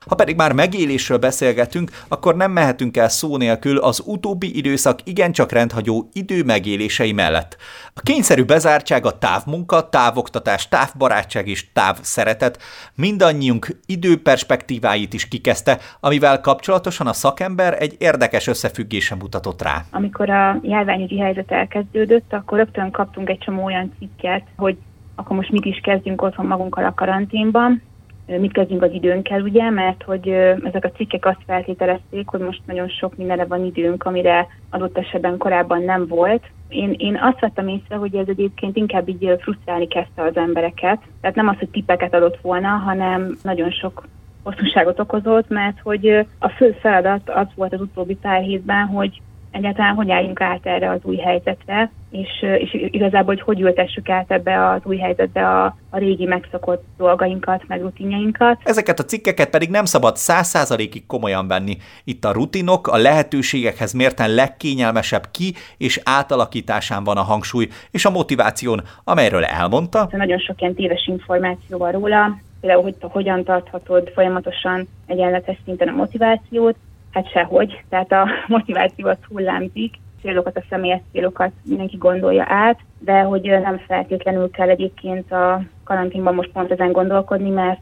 Ha 0.08 0.14
pedig 0.14 0.36
már 0.36 0.52
megélésről 0.52 1.18
beszélgetünk, 1.18 1.90
akkor 2.08 2.36
nem 2.36 2.52
mehetünk 2.52 2.96
el 2.96 3.08
szó 3.08 3.36
nélkül 3.36 3.78
az 3.78 4.02
utóbbi 4.06 4.56
időszak 4.56 4.98
igencsak 5.04 5.52
rendhagyó 5.52 6.08
idő 6.12 6.44
megélései 6.44 7.12
mellett. 7.12 7.56
A 7.94 8.00
kényszerű 8.00 8.44
bezártság, 8.44 9.06
a 9.06 9.18
távmunka, 9.18 9.88
távoktatás, 9.88 10.68
távbarátság 10.68 11.48
és 11.48 11.72
távszeretet 11.72 12.62
mindannyiunk 12.94 13.68
időperspektíváit 13.86 15.12
is 15.12 15.28
kikezdte, 15.28 15.78
amivel 16.00 16.40
kapcsolatosan 16.40 17.06
a 17.06 17.12
szakember 17.12 17.82
egy 17.82 17.96
érdekes 17.98 18.46
összefüggése 18.46 19.14
mutatott 19.14 19.62
rá. 19.62 19.84
Amikor 19.90 20.30
a 20.30 20.58
járványügyi 20.62 21.18
helyzet 21.18 21.50
elkezdődött, 21.50 22.32
akkor 22.32 22.58
rögtön 22.58 22.90
kaptunk 22.90 23.28
egy 23.28 23.38
csomó 23.38 23.64
olyan 23.64 23.92
cikket, 23.98 24.42
hogy 24.56 24.76
akkor 25.14 25.36
most 25.36 25.50
mit 25.50 25.64
is 25.64 25.80
kezdjünk 25.82 26.22
otthon 26.22 26.46
magunkkal 26.46 26.84
a 26.84 26.94
karanténban, 26.94 27.82
mit 28.26 28.52
kezdjünk 28.52 28.82
az 28.82 28.92
időnkkel, 28.92 29.40
ugye, 29.40 29.70
mert 29.70 30.02
hogy 30.02 30.28
ezek 30.64 30.84
a 30.84 30.90
cikkek 30.90 31.26
azt 31.26 31.42
feltételezték, 31.46 32.28
hogy 32.28 32.40
most 32.40 32.60
nagyon 32.66 32.88
sok 32.88 33.16
mindenre 33.16 33.44
van 33.44 33.64
időnk, 33.64 34.04
amire 34.04 34.46
adott 34.70 34.98
esetben 34.98 35.36
korábban 35.36 35.82
nem 35.82 36.06
volt. 36.06 36.42
Én, 36.68 36.94
én 36.98 37.18
azt 37.22 37.40
vettem 37.40 37.68
észre, 37.68 37.96
hogy 37.96 38.14
ez 38.14 38.28
egyébként 38.28 38.76
inkább 38.76 39.08
így 39.08 39.36
frusztrálni 39.40 39.88
kezdte 39.88 40.22
az 40.22 40.36
embereket. 40.36 40.98
Tehát 41.20 41.36
nem 41.36 41.48
az, 41.48 41.58
hogy 41.58 41.68
tippeket 41.68 42.14
adott 42.14 42.38
volna, 42.42 42.68
hanem 42.68 43.36
nagyon 43.42 43.70
sok 43.70 44.04
hosszúságot 44.42 45.00
okozott, 45.00 45.48
mert 45.48 45.80
hogy 45.82 46.26
a 46.38 46.48
fő 46.48 46.76
feladat 46.80 47.30
az 47.30 47.46
volt 47.54 47.72
az 47.72 47.80
utóbbi 47.80 48.14
pár 48.14 48.42
hétben, 48.42 48.86
hogy 48.86 49.20
egyáltalán 49.56 49.94
hogy 49.94 50.10
álljunk 50.10 50.40
át 50.40 50.66
erre 50.66 50.90
az 50.90 51.00
új 51.02 51.16
helyzetre, 51.16 51.90
és, 52.10 52.28
és 52.58 52.88
igazából, 52.90 53.34
hogy 53.34 53.40
hogy 53.40 53.60
ültessük 53.60 54.08
át 54.08 54.30
ebbe 54.30 54.68
az 54.70 54.80
új 54.84 54.96
helyzetbe 54.96 55.48
a, 55.48 55.76
a 55.90 55.98
régi 55.98 56.24
megszokott 56.24 56.84
dolgainkat, 56.96 57.62
meg 57.66 57.80
rutinjainkat. 57.80 58.60
Ezeket 58.64 58.98
a 58.98 59.04
cikkeket 59.04 59.50
pedig 59.50 59.70
nem 59.70 59.84
szabad 59.84 60.16
száz 60.16 60.46
százalékig 60.46 61.06
komolyan 61.06 61.48
venni. 61.48 61.76
Itt 62.04 62.24
a 62.24 62.32
rutinok, 62.32 62.88
a 62.88 62.96
lehetőségekhez 62.96 63.92
mérten 63.92 64.34
legkényelmesebb 64.34 65.24
ki 65.30 65.54
és 65.78 66.00
átalakításán 66.04 67.04
van 67.04 67.16
a 67.16 67.22
hangsúly, 67.22 67.68
és 67.90 68.04
a 68.04 68.10
motiváción, 68.10 68.80
amelyről 69.04 69.44
elmondta. 69.44 70.08
Nagyon 70.10 70.38
sok 70.38 70.60
ilyen 70.60 70.74
téves 70.74 71.06
információ 71.06 71.78
van 71.78 71.92
róla, 71.92 72.38
például, 72.60 72.82
hogy 72.82 72.96
hogyan 73.00 73.44
tarthatod 73.44 74.10
folyamatosan 74.14 74.88
egyenletes 75.06 75.56
szinten 75.64 75.88
a 75.88 75.96
motivációt, 75.96 76.76
Hát 77.16 77.30
sehogy, 77.30 77.82
tehát 77.88 78.12
a 78.12 78.28
motiváció 78.56 79.08
az 79.08 79.16
hullámzik, 79.28 79.94
célokat, 80.20 80.56
a 80.56 80.64
személyes 80.68 81.00
célokat 81.12 81.52
mindenki 81.64 81.96
gondolja 81.96 82.44
át, 82.48 82.78
de 82.98 83.20
hogy 83.20 83.42
nem 83.42 83.78
feltétlenül 83.86 84.50
kell 84.50 84.68
egyébként 84.68 85.32
a 85.32 85.62
karanténban 85.84 86.34
most 86.34 86.50
pont 86.52 86.70
ezen 86.70 86.92
gondolkodni, 86.92 87.50
mert, 87.50 87.80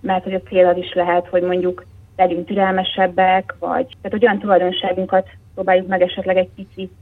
mert 0.00 0.24
hogy 0.24 0.34
a 0.34 0.48
cél 0.48 0.66
az 0.66 0.76
is 0.76 0.92
lehet, 0.94 1.26
hogy 1.26 1.42
mondjuk 1.42 1.84
legyünk 2.16 2.46
türelmesebbek, 2.46 3.54
vagy 3.58 3.86
tehát 3.86 4.10
hogy 4.10 4.24
olyan 4.24 4.38
tulajdonságunkat 4.38 5.28
próbáljuk 5.54 5.86
meg 5.86 6.02
esetleg 6.02 6.36
egy 6.36 6.48
picit 6.56 6.92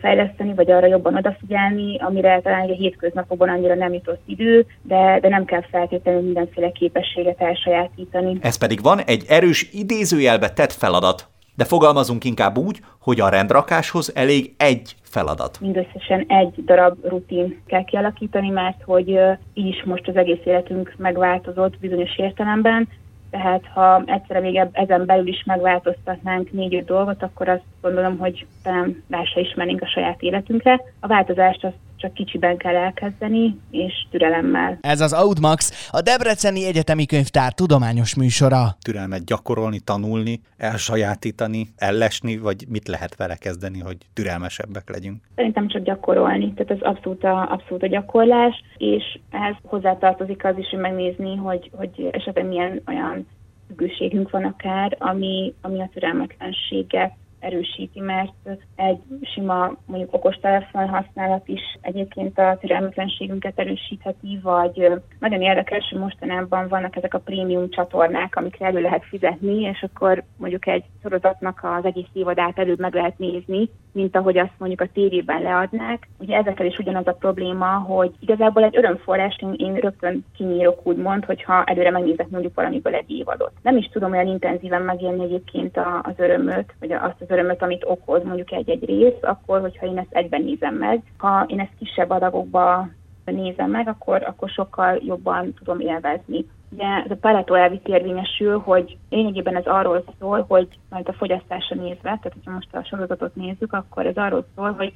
fejleszteni, 0.00 0.54
vagy 0.54 0.70
arra 0.70 0.86
jobban 0.86 1.16
odafigyelni, 1.16 1.98
amire 1.98 2.40
talán 2.40 2.70
a 2.70 2.72
hétköznapokban 2.72 3.48
annyira 3.48 3.74
nem 3.74 3.92
jutott 3.92 4.22
idő, 4.26 4.66
de, 4.82 5.18
de 5.20 5.28
nem 5.28 5.44
kell 5.44 5.62
feltétlenül 5.70 6.22
mindenféle 6.22 6.70
képességet 6.70 7.40
elsajátítani. 7.40 8.38
Ez 8.40 8.58
pedig 8.58 8.82
van 8.82 8.98
egy 8.98 9.24
erős 9.28 9.68
idézőjelbe 9.72 10.50
tett 10.50 10.72
feladat, 10.72 11.28
de 11.54 11.64
fogalmazunk 11.64 12.24
inkább 12.24 12.58
úgy, 12.58 12.80
hogy 13.00 13.20
a 13.20 13.28
rendrakáshoz 13.28 14.12
elég 14.14 14.54
egy 14.56 14.94
feladat. 15.02 15.60
Mindösszesen 15.60 16.24
egy 16.28 16.64
darab 16.64 17.04
rutin 17.04 17.62
kell 17.66 17.84
kialakítani, 17.84 18.48
mert 18.48 18.82
hogy 18.84 19.08
így 19.54 19.66
is 19.66 19.82
most 19.84 20.08
az 20.08 20.16
egész 20.16 20.44
életünk 20.44 20.94
megváltozott 20.96 21.78
bizonyos 21.78 22.18
értelemben, 22.18 22.88
tehát 23.30 23.66
ha 23.66 24.02
egyszerre 24.06 24.40
még 24.40 24.68
ezen 24.72 25.06
belül 25.06 25.26
is 25.26 25.42
megváltoztatnánk 25.46 26.52
négy-öt 26.52 26.84
dolgot, 26.84 27.22
akkor 27.22 27.48
azt 27.48 27.64
gondolom, 27.80 28.18
hogy 28.18 28.46
talán 28.62 29.04
rá 29.10 29.24
se 29.24 29.40
ismernénk 29.40 29.82
a 29.82 29.88
saját 29.88 30.22
életünkre. 30.22 30.80
A 31.00 31.06
változást 31.06 31.64
azt 31.64 31.76
csak 31.98 32.14
kicsiben 32.14 32.56
kell 32.56 32.76
elkezdeni, 32.76 33.58
és 33.70 33.92
türelemmel. 34.10 34.78
Ez 34.80 35.00
az 35.00 35.12
Audmax, 35.12 35.88
a 35.90 36.00
Debreceni 36.00 36.66
Egyetemi 36.66 37.06
Könyvtár 37.06 37.52
tudományos 37.52 38.14
műsora. 38.14 38.76
Türelmet 38.82 39.24
gyakorolni, 39.24 39.80
tanulni, 39.80 40.40
elsajátítani, 40.56 41.66
ellesni, 41.76 42.38
vagy 42.38 42.64
mit 42.68 42.88
lehet 42.88 43.16
vele 43.16 43.36
kezdeni, 43.36 43.78
hogy 43.78 43.96
türelmesebbek 44.12 44.90
legyünk? 44.90 45.16
Szerintem 45.34 45.68
csak 45.68 45.82
gyakorolni, 45.82 46.52
tehát 46.54 46.82
az 46.82 46.88
abszolút 46.88 47.24
a, 47.24 47.52
abszolút 47.52 47.82
a 47.82 47.86
gyakorlás, 47.86 48.62
és 48.76 49.18
ehhez 49.30 49.54
hozzátartozik 49.62 50.44
az 50.44 50.58
is, 50.58 50.68
hogy 50.70 50.80
megnézni, 50.80 51.36
hogy, 51.36 51.70
hogy 51.72 52.08
esetleg 52.12 52.46
milyen 52.46 52.82
olyan 52.86 53.26
függőségünk 53.68 54.30
van 54.30 54.44
akár, 54.44 54.96
ami, 54.98 55.54
ami 55.60 55.80
a 55.80 55.90
türelmetlenséget 55.92 57.12
erősíti, 57.40 58.00
mert 58.00 58.32
egy 58.76 59.00
sima 59.22 59.76
mondjuk 59.86 60.14
okostelefon 60.14 60.88
használat 60.88 61.48
is 61.48 61.78
egyébként 61.80 62.38
a 62.38 62.56
türelmetlenségünket 62.60 63.58
erősítheti, 63.58 64.40
vagy 64.42 64.92
nagyon 65.18 65.42
érdekes, 65.42 65.88
hogy 65.90 65.98
mostanában 65.98 66.68
vannak 66.68 66.96
ezek 66.96 67.14
a 67.14 67.18
prémium 67.18 67.70
csatornák, 67.70 68.36
amikre 68.36 68.66
elő 68.66 68.80
lehet 68.80 69.04
fizetni, 69.04 69.60
és 69.60 69.82
akkor 69.82 70.22
mondjuk 70.36 70.66
egy 70.66 70.84
sorozatnak 71.02 71.60
az 71.62 71.84
egész 71.84 72.10
évadát 72.12 72.58
előbb 72.58 72.78
meg 72.78 72.94
lehet 72.94 73.18
nézni, 73.18 73.70
mint 73.92 74.16
ahogy 74.16 74.38
azt 74.38 74.58
mondjuk 74.58 74.80
a 74.80 74.88
tévében 74.92 75.42
leadnák. 75.42 76.08
Ugye 76.18 76.36
ezekkel 76.36 76.66
is 76.66 76.78
ugyanaz 76.78 77.06
a 77.06 77.12
probléma, 77.12 77.66
hogy 77.66 78.12
igazából 78.20 78.64
egy 78.64 78.76
örömforrás 78.76 79.38
én, 79.42 79.54
én 79.56 79.74
rögtön 79.74 80.24
kinyírok 80.36 80.86
úgymond, 80.86 81.24
hogyha 81.24 81.64
előre 81.64 81.90
megnézek 81.90 82.28
mondjuk 82.28 82.54
valamiből 82.54 82.94
egy 82.94 83.10
évadot. 83.10 83.52
Nem 83.62 83.76
is 83.76 83.88
tudom 83.92 84.12
olyan 84.12 84.26
intenzíven 84.26 84.82
megélni 84.82 85.22
egyébként 85.22 85.76
az 86.02 86.14
örömöt, 86.16 86.74
vagy 86.80 86.92
azt 86.92 87.20
az 87.20 87.27
örömöt, 87.30 87.62
amit 87.62 87.84
okoz 87.86 88.24
mondjuk 88.24 88.52
egy-egy 88.52 88.84
rész, 88.84 89.22
akkor, 89.22 89.60
hogyha 89.60 89.86
én 89.86 89.98
ezt 89.98 90.12
egyben 90.12 90.42
nézem 90.42 90.74
meg. 90.74 91.02
Ha 91.16 91.44
én 91.48 91.60
ezt 91.60 91.76
kisebb 91.78 92.10
adagokba 92.10 92.88
nézem 93.24 93.70
meg, 93.70 93.88
akkor, 93.88 94.22
akkor 94.22 94.48
sokkal 94.48 95.00
jobban 95.04 95.54
tudom 95.54 95.80
élvezni. 95.80 96.46
Ugye 96.70 96.84
ez 97.04 97.10
a 97.10 97.16
Pareto 97.20 97.54
elvit 97.54 97.88
érvényesül, 97.88 98.58
hogy 98.58 98.96
lényegében 99.10 99.56
ez 99.56 99.66
arról 99.66 100.04
szól, 100.18 100.44
hogy 100.48 100.68
majd 100.90 101.08
a 101.08 101.12
fogyasztásra 101.12 101.76
nézve, 101.76 102.02
tehát 102.02 102.32
hogyha 102.32 102.50
most 102.50 102.74
a 102.74 102.84
sorozatot 102.84 103.34
nézzük, 103.34 103.72
akkor 103.72 104.06
ez 104.06 104.16
arról 104.16 104.46
szól, 104.54 104.72
hogy 104.72 104.92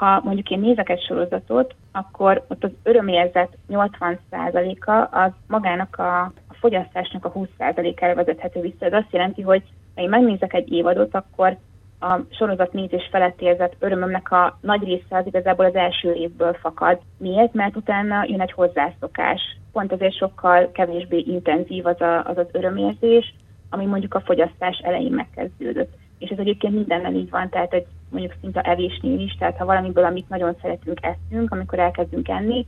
ha 0.00 0.20
mondjuk 0.24 0.50
én 0.50 0.60
nézek 0.60 0.88
egy 0.88 1.02
sorozatot, 1.02 1.74
akkor 1.92 2.44
ott 2.48 2.64
az 2.64 2.70
örömérzet 2.82 3.56
80%-a 3.70 5.18
az 5.18 5.30
magának 5.46 5.98
a, 5.98 6.20
a 6.22 6.54
fogyasztásnak 6.60 7.24
a 7.24 7.32
20%-ára 7.32 8.14
vezethető 8.14 8.60
vissza. 8.60 8.84
Ez 8.84 8.92
azt 8.92 9.12
jelenti, 9.12 9.42
hogy 9.42 9.62
ha 9.94 10.02
én 10.02 10.08
megnézek 10.08 10.52
egy 10.54 10.72
évadot, 10.72 11.14
akkor 11.14 11.56
a 12.00 12.20
sorozat 12.30 12.72
nézés 12.72 13.08
felett 13.10 13.40
érzett 13.40 13.76
örömömnek 13.78 14.32
a 14.32 14.58
nagy 14.60 14.82
része 14.82 15.16
az 15.16 15.26
igazából 15.26 15.64
az 15.64 15.74
első 15.74 16.12
évből 16.12 16.54
fakad. 16.54 16.98
Miért? 17.18 17.54
Mert 17.54 17.76
utána 17.76 18.24
jön 18.26 18.40
egy 18.40 18.52
hozzászokás. 18.52 19.40
Pont 19.72 19.92
azért 19.92 20.16
sokkal 20.16 20.70
kevésbé 20.72 21.18
intenzív 21.18 21.86
az 21.86 22.00
a, 22.00 22.24
az, 22.24 22.38
az 22.38 22.46
örömérzés, 22.52 23.34
ami 23.70 23.84
mondjuk 23.84 24.14
a 24.14 24.20
fogyasztás 24.20 24.78
elején 24.84 25.12
megkezdődött. 25.12 25.92
És 26.18 26.30
ez 26.30 26.38
egyébként 26.38 26.74
mindennel 26.74 27.14
így 27.14 27.30
van, 27.30 27.48
tehát 27.48 27.72
egy 27.72 27.86
mondjuk 28.10 28.34
szinte 28.40 28.60
evésnél 28.60 29.20
is, 29.20 29.36
tehát 29.38 29.56
ha 29.56 29.64
valamiből, 29.64 30.04
amit 30.04 30.28
nagyon 30.28 30.56
szeretünk, 30.62 30.98
eszünk, 31.02 31.52
amikor 31.52 31.78
elkezdünk 31.78 32.28
enni, 32.28 32.66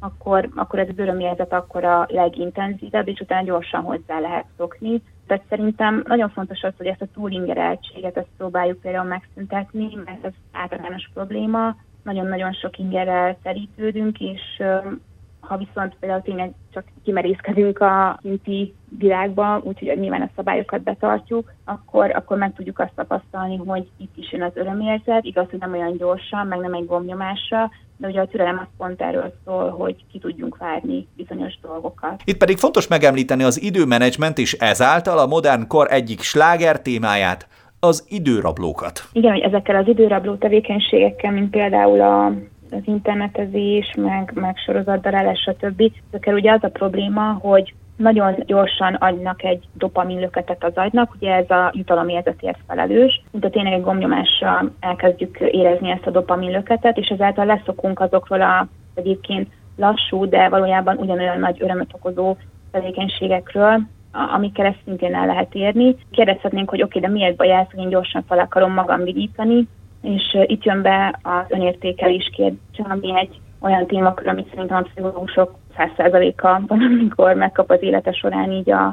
akkor, 0.00 0.48
akkor 0.54 0.78
ez 0.78 0.88
az 0.88 0.98
örömérzet 0.98 1.52
akkor 1.52 1.84
a 1.84 2.06
legintenzívebb, 2.08 3.08
és 3.08 3.20
utána 3.20 3.46
gyorsan 3.46 3.82
hozzá 3.82 4.20
lehet 4.20 4.46
szokni. 4.56 5.02
Tehát 5.26 5.44
szerintem 5.48 6.02
nagyon 6.06 6.28
fontos 6.28 6.62
az, 6.62 6.72
hogy 6.76 6.86
ezt 6.86 7.02
a 7.02 7.08
túlingereltséget 7.14 8.16
ezt 8.16 8.28
próbáljuk 8.36 8.80
például 8.80 9.04
megszüntetni, 9.04 9.98
mert 10.04 10.24
ez 10.24 10.32
általános 10.52 11.10
probléma. 11.14 11.76
Nagyon-nagyon 12.02 12.52
sok 12.52 12.78
ingerrel 12.78 13.38
terítődünk, 13.42 14.20
és 14.20 14.62
ha 15.46 15.56
viszont 15.56 15.96
például 16.00 16.22
tényleg 16.22 16.52
csak 16.72 16.84
kimerészkedünk 17.04 17.80
a 17.80 18.18
kinti 18.22 18.74
világba, 18.98 19.60
úgyhogy 19.62 19.98
nyilván 19.98 20.22
a 20.22 20.30
szabályokat 20.36 20.82
betartjuk, 20.82 21.52
akkor, 21.64 22.10
akkor 22.14 22.36
meg 22.38 22.54
tudjuk 22.54 22.78
azt 22.78 22.92
tapasztalni, 22.94 23.56
hogy 23.56 23.88
itt 23.96 24.16
is 24.16 24.32
jön 24.32 24.42
az 24.42 24.52
örömérzet, 24.54 25.24
igaz, 25.24 25.50
hogy 25.50 25.58
nem 25.58 25.72
olyan 25.72 25.96
gyorsan, 25.96 26.46
meg 26.46 26.58
nem 26.58 26.74
egy 26.74 26.86
gombnyomásra, 26.86 27.70
de 27.96 28.08
ugye 28.08 28.20
a 28.20 28.26
türelem 28.26 28.58
az 28.58 28.66
pont 28.76 29.00
erről 29.00 29.32
szól, 29.44 29.70
hogy 29.70 30.04
ki 30.12 30.18
tudjunk 30.18 30.56
várni 30.56 31.06
bizonyos 31.16 31.58
dolgokat. 31.62 32.22
Itt 32.24 32.36
pedig 32.36 32.56
fontos 32.56 32.88
megemlíteni 32.88 33.42
az 33.42 33.62
időmenedzsment 33.62 34.38
és 34.38 34.52
ezáltal 34.52 35.18
a 35.18 35.26
modern 35.26 35.66
kor 35.66 35.86
egyik 35.90 36.20
sláger 36.20 36.82
témáját, 36.82 37.48
az 37.84 38.04
időrablókat. 38.08 39.00
Igen, 39.12 39.32
hogy 39.32 39.40
ezekkel 39.40 39.76
az 39.76 39.88
időrabló 39.88 40.34
tevékenységekkel, 40.34 41.32
mint 41.32 41.50
például 41.50 42.00
a 42.00 42.32
az 42.74 42.82
internetezés, 42.84 43.94
meg, 43.96 44.32
meg 44.34 44.56
sorozatdarálás, 44.56 45.40
stb. 45.40 45.92
Ezekkel 46.08 46.34
ugye 46.34 46.52
az 46.52 46.62
a 46.62 46.68
probléma, 46.68 47.32
hogy 47.32 47.74
nagyon 47.96 48.34
gyorsan 48.46 48.94
adnak 48.94 49.42
egy 49.42 49.64
dopaminlöketet 49.72 50.64
az 50.64 50.72
agynak, 50.74 51.14
ugye 51.14 51.34
ez 51.34 51.50
a 51.50 51.72
jutalomérzetért 51.74 52.58
felelős, 52.66 53.22
a 53.40 53.48
tényleg 53.48 53.72
egy 53.72 53.82
gomnyomással 53.82 54.70
elkezdjük 54.80 55.38
érezni 55.40 55.90
ezt 55.90 56.06
a 56.06 56.10
dopaminlöketet, 56.10 56.98
és 56.98 57.08
ezáltal 57.08 57.44
leszokunk 57.44 58.00
azokról 58.00 58.40
a 58.40 58.66
egyébként 58.94 59.48
lassú, 59.76 60.28
de 60.28 60.48
valójában 60.48 60.96
ugyanolyan 60.96 61.38
nagy 61.38 61.62
örömöt 61.62 61.94
okozó 61.94 62.36
tevékenységekről, 62.70 63.80
amikkel 64.34 64.66
ezt 64.66 64.80
szintén 64.84 65.14
el 65.14 65.26
lehet 65.26 65.54
érni. 65.54 65.96
Kérdezhetnénk, 66.10 66.70
hogy 66.70 66.82
oké, 66.82 66.98
okay, 66.98 67.10
de 67.10 67.16
miért 67.16 67.36
baj 67.36 67.50
ez, 67.50 67.66
hogy 67.70 67.80
én 67.80 67.88
gyorsan 67.88 68.24
fel 68.28 68.38
akarom 68.38 68.72
magam 68.72 69.02
vigítani, 69.02 69.68
és 70.04 70.36
itt 70.46 70.64
jön 70.64 70.82
be 70.82 71.18
az 71.22 71.44
önértékelés 71.48 72.30
kérdése, 72.36 72.84
ami 72.88 73.18
egy 73.18 73.40
olyan 73.60 73.86
témakör, 73.86 74.28
amit 74.28 74.48
szerintem 74.48 74.76
a 74.76 74.82
pszichológusok 74.82 75.54
100%-a 75.78 76.60
valamikor 76.66 77.34
megkap 77.34 77.70
az 77.70 77.82
élete 77.82 78.12
során 78.12 78.52
így 78.52 78.70
a, 78.70 78.86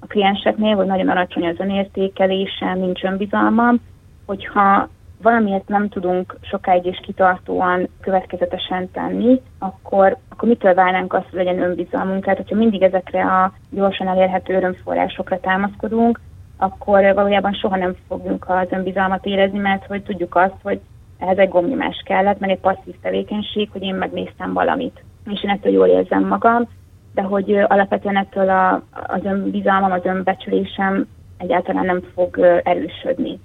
a 0.00 0.06
klienseknél, 0.06 0.76
hogy 0.76 0.86
nagyon 0.86 1.08
alacsony 1.08 1.46
az 1.46 1.58
önértékelése, 1.58 2.74
nincs 2.74 3.02
önbizalmam, 3.02 3.80
hogyha 4.26 4.88
valamiért 5.22 5.68
nem 5.68 5.88
tudunk 5.88 6.36
sokáig 6.40 6.84
és 6.84 7.00
kitartóan, 7.02 7.88
következetesen 8.00 8.90
tenni, 8.90 9.40
akkor, 9.58 10.16
akkor 10.28 10.48
mitől 10.48 10.74
válnánk 10.74 11.12
azt, 11.12 11.26
hogy 11.30 11.38
legyen 11.44 11.62
önbizalmunk? 11.62 12.24
Tehát, 12.24 12.38
hogyha 12.38 12.56
mindig 12.56 12.82
ezekre 12.82 13.24
a 13.24 13.52
gyorsan 13.70 14.08
elérhető 14.08 14.54
örömforrásokra 14.54 15.40
támaszkodunk, 15.40 16.20
akkor 16.56 17.14
valójában 17.14 17.52
soha 17.52 17.76
nem 17.76 17.94
fogjuk 18.08 18.44
az 18.48 18.66
önbizalmat 18.70 19.26
érezni, 19.26 19.58
mert 19.58 19.86
hogy 19.86 20.02
tudjuk 20.02 20.36
azt, 20.36 20.56
hogy 20.62 20.80
ehhez 21.18 21.38
egy 21.38 21.48
gomnyomás 21.48 22.02
kellett, 22.04 22.38
mert 22.38 22.52
egy 22.52 22.60
passzív 22.60 22.94
tevékenység, 23.02 23.68
hogy 23.72 23.82
én 23.82 23.94
megnéztem 23.94 24.52
valamit, 24.52 25.04
és 25.30 25.44
én 25.44 25.50
ettől 25.50 25.72
jól 25.72 25.86
érzem 25.86 26.26
magam, 26.26 26.68
de 27.14 27.22
hogy 27.22 27.64
alapvetően 27.66 28.16
ettől 28.16 28.48
a, 28.48 28.82
az 28.92 29.24
önbizalmam, 29.24 29.92
az 29.92 30.04
önbecsülésem 30.04 31.06
egyáltalán 31.38 31.84
nem 31.84 32.00
fog 32.14 32.38
erősödni. 32.62 33.38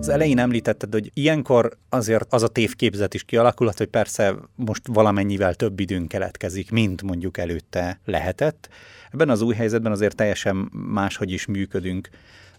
Az 0.00 0.08
elején 0.08 0.38
említetted, 0.38 0.92
hogy 0.92 1.10
ilyenkor 1.14 1.76
azért 1.88 2.32
az 2.32 2.42
a 2.42 2.48
tévképzet 2.48 3.14
is 3.14 3.24
kialakulhat, 3.24 3.78
hogy 3.78 3.86
persze 3.86 4.34
most 4.54 4.82
valamennyivel 4.86 5.54
több 5.54 5.80
időnk 5.80 6.08
keletkezik, 6.08 6.70
mint 6.70 7.02
mondjuk 7.02 7.38
előtte 7.38 8.00
lehetett. 8.04 8.68
Ebben 9.12 9.28
az 9.28 9.40
új 9.40 9.54
helyzetben 9.54 9.92
azért 9.92 10.16
teljesen 10.16 10.70
máshogy 10.72 11.30
is 11.30 11.46
működünk. 11.46 12.08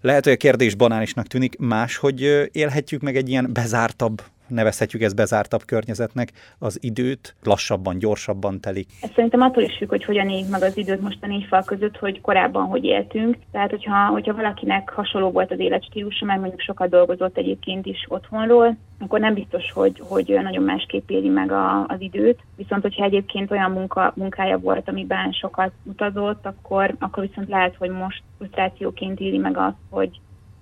Lehet, 0.01 0.23
hogy 0.23 0.33
a 0.33 0.37
kérdés 0.37 0.75
banálisnak 0.75 1.27
tűnik, 1.27 1.57
máshogy 1.57 2.21
élhetjük 2.51 3.01
meg 3.01 3.15
egy 3.15 3.29
ilyen 3.29 3.49
bezártabb 3.53 4.21
nevezhetjük 4.51 5.01
ezt 5.01 5.15
bezártabb 5.15 5.65
környezetnek, 5.65 6.31
az 6.59 6.77
időt 6.81 7.35
lassabban, 7.43 7.97
gyorsabban 7.97 8.59
telik? 8.59 8.87
Ez 9.01 9.09
szerintem 9.15 9.41
attól 9.41 9.63
is 9.63 9.77
függ, 9.77 9.89
hogy 9.89 10.05
hogyan 10.05 10.29
éljük 10.29 10.49
meg 10.49 10.63
az 10.63 10.77
időt 10.77 11.01
most 11.01 11.17
a 11.21 11.27
négy 11.27 11.45
fal 11.49 11.63
között, 11.63 11.97
hogy 11.97 12.21
korábban 12.21 12.65
hogy 12.65 12.83
éltünk. 12.83 13.37
Tehát, 13.51 13.69
hogyha, 13.69 14.05
hogyha 14.07 14.33
valakinek 14.33 14.89
hasonló 14.89 15.31
volt 15.31 15.51
az 15.51 15.59
életstílusa, 15.59 16.25
mert 16.25 16.39
mondjuk 16.39 16.61
sokat 16.61 16.89
dolgozott 16.89 17.37
egyébként 17.37 17.85
is 17.85 18.05
otthonról, 18.07 18.77
akkor 18.99 19.19
nem 19.19 19.33
biztos, 19.33 19.71
hogy, 19.71 20.01
hogy 20.07 20.39
nagyon 20.43 20.63
másképp 20.63 21.09
éli 21.09 21.29
meg 21.29 21.51
a, 21.51 21.85
az 21.87 22.01
időt. 22.01 22.39
Viszont, 22.55 22.81
hogyha 22.81 23.03
egyébként 23.03 23.51
olyan 23.51 23.71
munka, 23.71 24.13
munkája 24.15 24.57
volt, 24.57 24.89
amiben 24.89 25.31
sokat 25.31 25.71
utazott, 25.83 26.45
akkor, 26.45 26.95
akkor 26.99 27.27
viszont 27.27 27.49
lehet, 27.49 27.75
hogy 27.75 27.89
most 27.89 28.23
frusztrációként 28.37 29.19
éli 29.19 29.37
meg 29.37 29.57
azt, 29.57 29.75
hogy, 29.89 30.19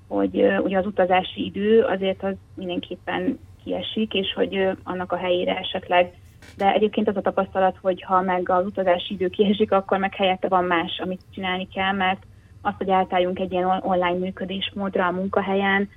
hogy 0.07 0.45
ugye 0.63 0.77
az 0.77 0.85
utazási 0.85 1.45
idő 1.45 1.81
azért 1.81 2.23
az 2.23 2.33
mindenképpen 2.55 3.39
kiesik, 3.69 4.13
és 4.13 4.33
hogy 4.33 4.67
annak 4.83 5.11
a 5.11 5.17
helyére 5.17 5.57
esetleg. 5.57 6.13
De 6.57 6.73
egyébként 6.73 7.07
az 7.07 7.15
a 7.15 7.21
tapasztalat, 7.21 7.77
hogy 7.81 8.03
ha 8.03 8.21
meg 8.21 8.49
az 8.49 8.65
utazási 8.65 9.13
idő 9.13 9.27
kiesik, 9.27 9.71
akkor 9.71 9.97
meg 9.97 10.15
helyette 10.15 10.47
van 10.47 10.63
más, 10.63 10.99
amit 11.03 11.21
csinálni 11.33 11.67
kell, 11.67 11.91
mert 11.91 12.23
azt, 12.61 12.77
hogy 12.77 12.91
átálljunk 12.91 13.39
egy 13.39 13.51
ilyen 13.51 13.81
online 13.81 14.17
működésmódra 14.17 15.05
a 15.05 15.11
munkahelyen, 15.11 15.89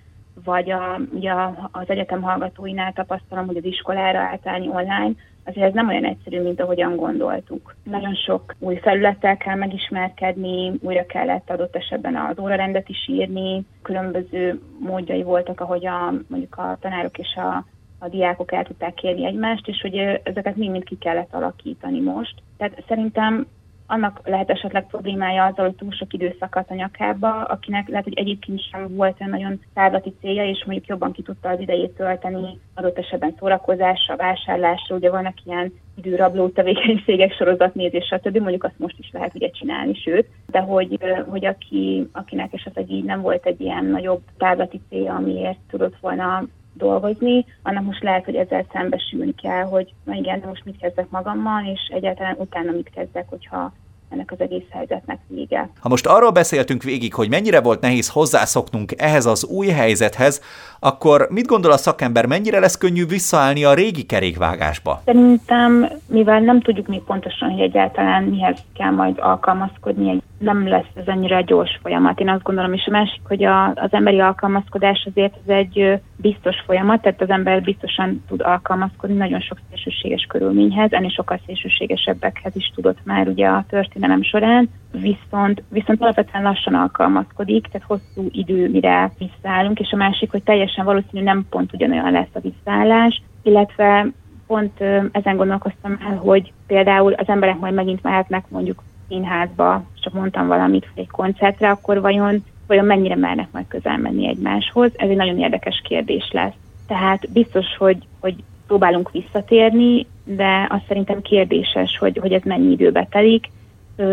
vagy 0.44 0.70
a, 0.70 1.00
ugye 1.12 1.32
az 1.70 1.88
egyetem 1.90 2.22
hallgatóinál 2.22 2.92
tapasztalom, 2.92 3.46
hogy 3.46 3.56
az 3.56 3.64
iskolára 3.64 4.18
átállni 4.18 4.68
online, 4.68 5.12
azért 5.44 5.66
ez 5.66 5.72
nem 5.74 5.88
olyan 5.88 6.04
egyszerű, 6.04 6.40
mint 6.40 6.60
ahogyan 6.60 6.96
gondoltuk. 6.96 7.74
Nagyon 7.84 8.14
sok 8.14 8.54
új 8.58 8.76
felülettel 8.76 9.36
kell 9.36 9.56
megismerkedni, 9.56 10.72
újra 10.80 11.06
kellett 11.06 11.50
adott 11.50 11.76
esetben 11.76 12.16
az 12.16 12.38
órarendet 12.38 12.88
is 12.88 13.08
írni, 13.08 13.64
különböző 13.82 14.60
módjai 14.78 15.22
voltak, 15.22 15.60
ahogy 15.60 15.86
a, 15.86 16.14
mondjuk 16.26 16.56
a 16.56 16.76
tanárok 16.80 17.18
és 17.18 17.34
a, 17.34 17.64
a 17.98 18.08
diákok 18.08 18.52
el 18.52 18.64
tudták 18.64 18.94
kérni 18.94 19.26
egymást, 19.26 19.68
és 19.68 19.80
hogy 19.80 19.96
ezeket 20.22 20.56
mind-mind 20.56 20.84
ki 20.84 20.98
kellett 20.98 21.34
alakítani 21.34 22.00
most. 22.00 22.34
Tehát 22.56 22.84
szerintem 22.88 23.46
annak 23.86 24.20
lehet 24.24 24.50
esetleg 24.50 24.86
problémája 24.86 25.44
azzal, 25.44 25.64
hogy 25.64 25.74
túl 25.74 25.90
sok 25.90 26.12
idő 26.12 26.36
szakadt 26.40 26.70
a 26.70 26.74
nyakába, 26.74 27.42
akinek 27.42 27.88
lehet, 27.88 28.04
hogy 28.04 28.18
egyébként 28.18 28.68
sem 28.70 28.94
volt 28.94 29.20
olyan 29.20 29.32
nagyon 29.32 29.60
távlati 29.74 30.14
célja, 30.20 30.44
és 30.44 30.64
mondjuk 30.64 30.86
jobban 30.86 31.12
ki 31.12 31.22
tudta 31.22 31.48
az 31.48 31.60
idejét 31.60 31.90
tölteni 31.90 32.58
adott 32.74 32.98
esetben 32.98 33.34
szórakozásra, 33.38 34.16
vásárlásra, 34.16 34.96
ugye 34.96 35.10
vannak 35.10 35.44
ilyen 35.44 35.72
időrabló 35.96 36.48
tevékenységek, 36.48 37.32
sorozatnézés, 37.32 38.04
stb. 38.04 38.36
Mondjuk 38.36 38.64
azt 38.64 38.78
most 38.78 38.98
is 38.98 39.10
lehet 39.12 39.34
ugye 39.34 39.50
csinálni, 39.50 39.94
sőt, 39.94 40.26
de 40.46 40.60
hogy, 40.60 40.98
hogy 41.28 41.44
aki, 41.44 42.08
akinek 42.12 42.52
esetleg 42.52 42.90
így 42.90 43.04
nem 43.04 43.20
volt 43.20 43.46
egy 43.46 43.60
ilyen 43.60 43.84
nagyobb 43.84 44.22
távlati 44.38 44.80
célja, 44.88 45.14
amiért 45.14 45.58
tudott 45.70 45.96
volna 46.00 46.44
dolgozni, 46.72 47.44
annak 47.62 47.84
most 47.84 48.02
lehet, 48.02 48.24
hogy 48.24 48.34
ezzel 48.34 48.66
szembesülni 48.72 49.34
kell, 49.34 49.62
hogy 49.62 49.94
na 50.04 50.14
igen, 50.14 50.40
de 50.40 50.46
most 50.46 50.64
mit 50.64 50.78
kezdek 50.80 51.10
magammal, 51.10 51.64
és 51.64 51.80
egyáltalán 51.94 52.36
utána 52.38 52.72
mit 52.72 52.90
kezdek, 52.94 53.28
hogyha 53.28 53.72
ennek 54.12 54.32
az 54.32 54.40
egész 54.40 54.64
helyzetnek 54.70 55.18
vége. 55.26 55.68
Ha 55.80 55.88
most 55.88 56.06
arról 56.06 56.30
beszéltünk 56.30 56.82
végig, 56.82 57.14
hogy 57.14 57.28
mennyire 57.28 57.60
volt 57.60 57.80
nehéz 57.80 58.08
hozzászoknunk 58.08 58.92
ehhez 58.96 59.26
az 59.26 59.44
új 59.44 59.66
helyzethez, 59.66 60.42
akkor 60.80 61.26
mit 61.30 61.46
gondol 61.46 61.72
a 61.72 61.76
szakember, 61.76 62.26
mennyire 62.26 62.58
lesz 62.58 62.78
könnyű 62.78 63.06
visszaállni 63.06 63.64
a 63.64 63.74
régi 63.74 64.02
kerékvágásba? 64.02 65.02
Szerintem, 65.04 65.88
mivel 66.06 66.40
nem 66.40 66.60
tudjuk 66.60 66.86
még 66.86 67.00
pontosan, 67.00 67.50
hogy 67.50 67.60
egyáltalán 67.60 68.22
mihez 68.22 68.58
kell 68.74 68.90
majd 68.90 69.18
alkalmazkodni, 69.18 70.22
nem 70.42 70.68
lesz 70.68 70.90
ez 70.94 71.06
ennyire 71.06 71.40
gyors 71.40 71.78
folyamat. 71.82 72.20
Én 72.20 72.28
azt 72.28 72.42
gondolom, 72.42 72.72
és 72.72 72.86
a 72.86 72.90
másik, 72.90 73.20
hogy 73.24 73.44
a, 73.44 73.68
az 73.68 73.92
emberi 73.92 74.20
alkalmazkodás 74.20 75.06
azért 75.10 75.34
ez 75.46 75.54
egy 75.54 76.00
biztos 76.16 76.56
folyamat, 76.66 77.02
tehát 77.02 77.22
az 77.22 77.30
ember 77.30 77.62
biztosan 77.62 78.24
tud 78.28 78.40
alkalmazkodni 78.40 79.16
nagyon 79.16 79.40
sok 79.40 79.58
szélsőséges 79.68 80.26
körülményhez, 80.28 80.92
ennél 80.92 81.10
sokkal 81.10 81.40
szélsőségesebbekhez 81.46 82.56
is 82.56 82.72
tudott 82.74 82.98
már 83.04 83.28
ugye 83.28 83.46
a 83.46 83.64
történelem 83.68 84.22
során, 84.22 84.68
viszont, 84.92 85.62
viszont 85.68 86.02
alapvetően 86.02 86.42
lassan 86.42 86.74
alkalmazkodik, 86.74 87.66
tehát 87.66 87.88
hosszú 87.88 88.28
idő, 88.30 88.70
mire 88.70 89.12
visszaállunk, 89.18 89.80
és 89.80 89.90
a 89.92 89.96
másik, 89.96 90.30
hogy 90.30 90.42
teljesen 90.42 90.84
valószínű 90.84 91.22
nem 91.22 91.46
pont 91.50 91.72
ugyanolyan 91.72 92.12
lesz 92.12 92.34
a 92.34 92.40
visszaállás, 92.40 93.22
illetve 93.42 94.06
pont 94.46 94.80
ezen 95.12 95.36
gondolkoztam 95.36 95.98
el, 96.08 96.16
hogy 96.16 96.52
például 96.66 97.12
az 97.12 97.28
emberek 97.28 97.58
majd 97.58 97.74
megint 97.74 98.02
mehetnek 98.02 98.44
mondjuk 98.48 98.82
színházba, 99.12 99.82
csak 100.00 100.12
mondtam 100.12 100.46
valamit, 100.46 100.88
egy 100.94 101.10
koncertre, 101.10 101.70
akkor 101.70 102.00
vajon, 102.00 102.44
vajon 102.66 102.84
mennyire 102.84 103.16
mernek 103.16 103.48
majd 103.52 103.68
közel 103.68 103.98
menni 103.98 104.28
egymáshoz? 104.28 104.90
Ez 104.96 105.08
egy 105.08 105.16
nagyon 105.16 105.38
érdekes 105.38 105.82
kérdés 105.84 106.30
lesz. 106.32 106.54
Tehát 106.86 107.30
biztos, 107.32 107.66
hogy, 107.78 107.98
hogy 108.20 108.34
próbálunk 108.66 109.10
visszatérni, 109.10 110.06
de 110.24 110.66
azt 110.70 110.86
szerintem 110.88 111.22
kérdéses, 111.22 111.98
hogy, 111.98 112.18
hogy 112.18 112.32
ez 112.32 112.42
mennyi 112.44 112.70
időbe 112.70 113.06
telik. 113.10 113.50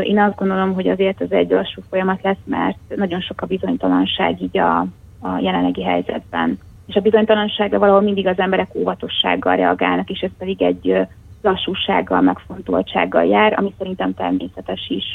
Én 0.04 0.20
azt 0.20 0.36
gondolom, 0.36 0.74
hogy 0.74 0.88
azért 0.88 1.22
ez 1.22 1.32
egy 1.32 1.50
lassú 1.50 1.82
folyamat 1.90 2.22
lesz, 2.22 2.44
mert 2.46 2.78
nagyon 2.96 3.22
sok 3.22 3.42
a 3.42 3.46
bizonytalanság 3.46 4.42
így 4.42 4.58
a, 4.58 4.80
a 5.20 5.40
jelenlegi 5.42 5.84
helyzetben. 5.84 6.60
És 6.88 6.96
a 6.96 7.02
bizonytalanságra 7.02 7.80
valahol 7.80 8.02
mindig 8.02 8.28
az 8.28 8.40
emberek 8.40 8.76
óvatossággal 8.76 9.56
reagálnak, 9.56 10.10
és 10.10 10.20
ez 10.20 10.32
pedig 10.38 10.62
egy 10.62 11.08
lassúsággal, 11.42 12.22
megfontoltsággal 12.22 13.26
jár, 13.26 13.54
ami 13.58 13.74
szerintem 13.78 14.14
természetes 14.14 14.88
is. 14.88 15.14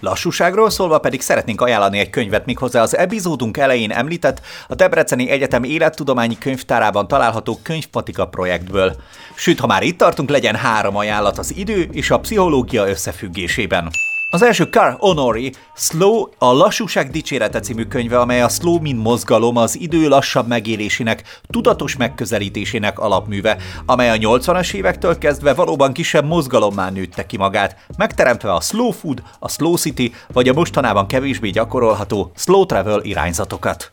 Lassúságról 0.00 0.70
szólva 0.70 0.98
pedig 0.98 1.20
szeretnénk 1.20 1.60
ajánlani 1.60 1.98
egy 1.98 2.10
könyvet, 2.10 2.46
méghozzá 2.46 2.82
az 2.82 2.96
epizódunk 2.96 3.56
elején 3.56 3.90
említett, 3.90 4.40
a 4.68 4.74
Debreceni 4.74 5.30
Egyetem 5.30 5.62
élettudományi 5.62 6.38
könyvtárában 6.38 7.08
található 7.08 7.58
könyvpatika 7.62 8.26
projektből. 8.26 8.92
Sőt, 9.34 9.60
ha 9.60 9.66
már 9.66 9.82
itt 9.82 9.98
tartunk, 9.98 10.30
legyen 10.30 10.54
három 10.54 10.96
ajánlat 10.96 11.38
az 11.38 11.56
idő 11.56 11.88
és 11.92 12.10
a 12.10 12.18
pszichológia 12.18 12.88
összefüggésében. 12.88 13.90
Az 14.30 14.42
első 14.42 14.64
Car 14.64 14.96
Honori 14.98 15.52
Slow, 15.74 16.28
a 16.38 16.52
lassúság 16.52 17.10
dicsérete 17.10 17.60
című 17.60 17.84
könyve, 17.84 18.20
amely 18.20 18.42
a 18.42 18.48
slow 18.48 18.80
mint 18.80 19.02
mozgalom 19.02 19.56
az 19.56 19.80
idő 19.80 20.08
lassabb 20.08 20.46
megélésének, 20.46 21.40
tudatos 21.50 21.96
megközelítésének 21.96 22.98
alapműve, 22.98 23.56
amely 23.84 24.10
a 24.10 24.14
80-as 24.14 24.74
évektől 24.74 25.18
kezdve 25.18 25.54
valóban 25.54 25.92
kisebb 25.92 26.24
mozgalommá 26.24 26.90
nőtte 26.90 27.26
ki 27.26 27.36
magát, 27.36 27.76
megteremtve 27.96 28.52
a 28.52 28.60
slow 28.60 28.90
food, 28.90 29.22
a 29.38 29.48
slow 29.48 29.76
city 29.76 30.14
vagy 30.32 30.48
a 30.48 30.52
mostanában 30.52 31.06
kevésbé 31.06 31.50
gyakorolható 31.50 32.32
slow 32.34 32.66
travel 32.66 33.02
irányzatokat. 33.02 33.92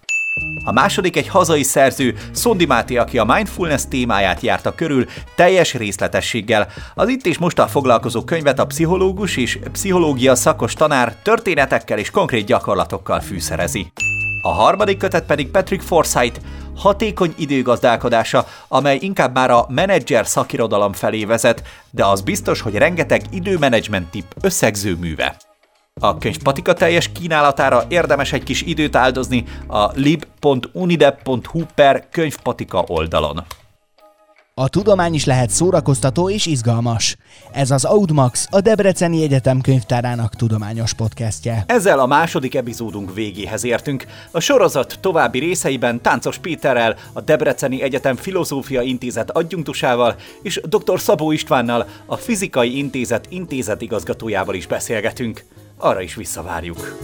A 0.66 0.72
második 0.72 1.18
egy 1.18 1.28
hazai 1.28 1.64
szerző, 1.64 2.16
Szondi 2.32 2.66
Máté, 2.66 2.96
aki 2.96 3.18
a 3.18 3.24
mindfulness 3.24 3.84
témáját 3.90 4.42
járta 4.42 4.76
körül 4.76 5.06
teljes 5.36 5.74
részletességgel. 5.74 6.68
Az 6.96 7.10
itt 7.10 7.26
és 7.26 7.38
mostan 7.38 7.68
foglalkozó 7.68 8.24
könyvet 8.24 8.60
a 8.60 8.66
pszichológus 8.66 9.38
és 9.38 9.60
pszichológia 9.72 10.36
szakos 10.36 10.74
tanár 10.74 11.16
történetekkel 11.24 11.98
és 11.98 12.10
konkrét 12.10 12.46
gyakorlatokkal 12.46 13.20
fűszerezi. 13.20 13.92
A 14.42 14.52
harmadik 14.52 14.98
kötet 14.98 15.26
pedig 15.26 15.52
Patrick 15.52 15.84
Forsyth, 15.84 16.40
hatékony 16.76 17.34
időgazdálkodása, 17.38 18.48
amely 18.68 18.98
inkább 19.02 19.34
már 19.34 19.52
a 19.52 19.66
menedzser 19.70 20.28
szakirodalom 20.28 20.94
felé 20.94 21.26
vezet, 21.26 21.64
de 21.92 22.06
az 22.06 22.22
biztos, 22.22 22.62
hogy 22.62 22.76
rengeteg 22.76 23.22
időmenedzsment 23.32 24.10
tipp 24.10 24.32
összegző 24.42 24.96
műve. 24.96 25.53
A 26.02 26.18
könyvpatika 26.18 26.74
teljes 26.74 27.12
kínálatára 27.12 27.84
érdemes 27.88 28.34
egy 28.34 28.44
kis 28.44 28.62
időt 28.62 28.96
áldozni 28.96 29.44
a 29.68 29.92
lib.unidep.hu 29.96 31.66
per 31.76 32.08
könyvpatika 32.12 32.84
oldalon. 32.88 33.44
A 34.56 34.70
tudomány 34.70 35.14
is 35.14 35.26
lehet 35.26 35.50
szórakoztató 35.50 36.30
és 36.30 36.46
izgalmas. 36.46 37.18
Ez 37.52 37.72
az 37.72 37.86
Audmax, 37.86 38.48
a 38.52 38.62
Debreceni 38.62 39.24
Egyetem 39.24 39.62
könyvtárának 39.62 40.36
tudományos 40.36 40.94
podcastje. 40.94 41.64
Ezzel 41.68 42.00
a 42.00 42.06
második 42.06 42.56
epizódunk 42.56 43.14
végéhez 43.14 43.64
értünk. 43.64 44.06
A 44.32 44.40
sorozat 44.40 44.98
további 45.02 45.40
részeiben 45.40 46.02
Táncos 46.02 46.38
Péterrel, 46.38 46.96
a 47.14 47.22
Debreceni 47.22 47.82
Egyetem 47.82 48.16
Filozófia 48.16 48.82
Intézet 48.82 49.32
adjunktusával 49.32 50.16
és 50.42 50.62
dr. 50.66 51.00
Szabó 51.00 51.32
Istvánnal, 51.32 51.86
a 52.06 52.16
Fizikai 52.16 52.78
Intézet 52.78 53.26
intézet 53.30 53.82
igazgatójával 53.82 54.56
is 54.56 54.68
beszélgetünk. 54.68 55.46
Arra 55.84 56.02
is 56.02 56.16
visszavárjuk. 56.16 56.98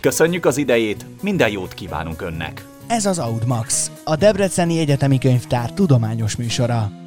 Köszönjük 0.00 0.44
az 0.44 0.56
idejét, 0.56 1.06
minden 1.22 1.50
jót 1.50 1.74
kívánunk 1.74 2.22
önnek! 2.22 2.64
Ez 2.86 3.06
az 3.06 3.18
Audmax, 3.18 3.90
a 4.04 4.16
Debreceni 4.16 4.78
Egyetemi 4.78 5.18
Könyvtár 5.18 5.72
tudományos 5.72 6.36
műsora. 6.36 7.01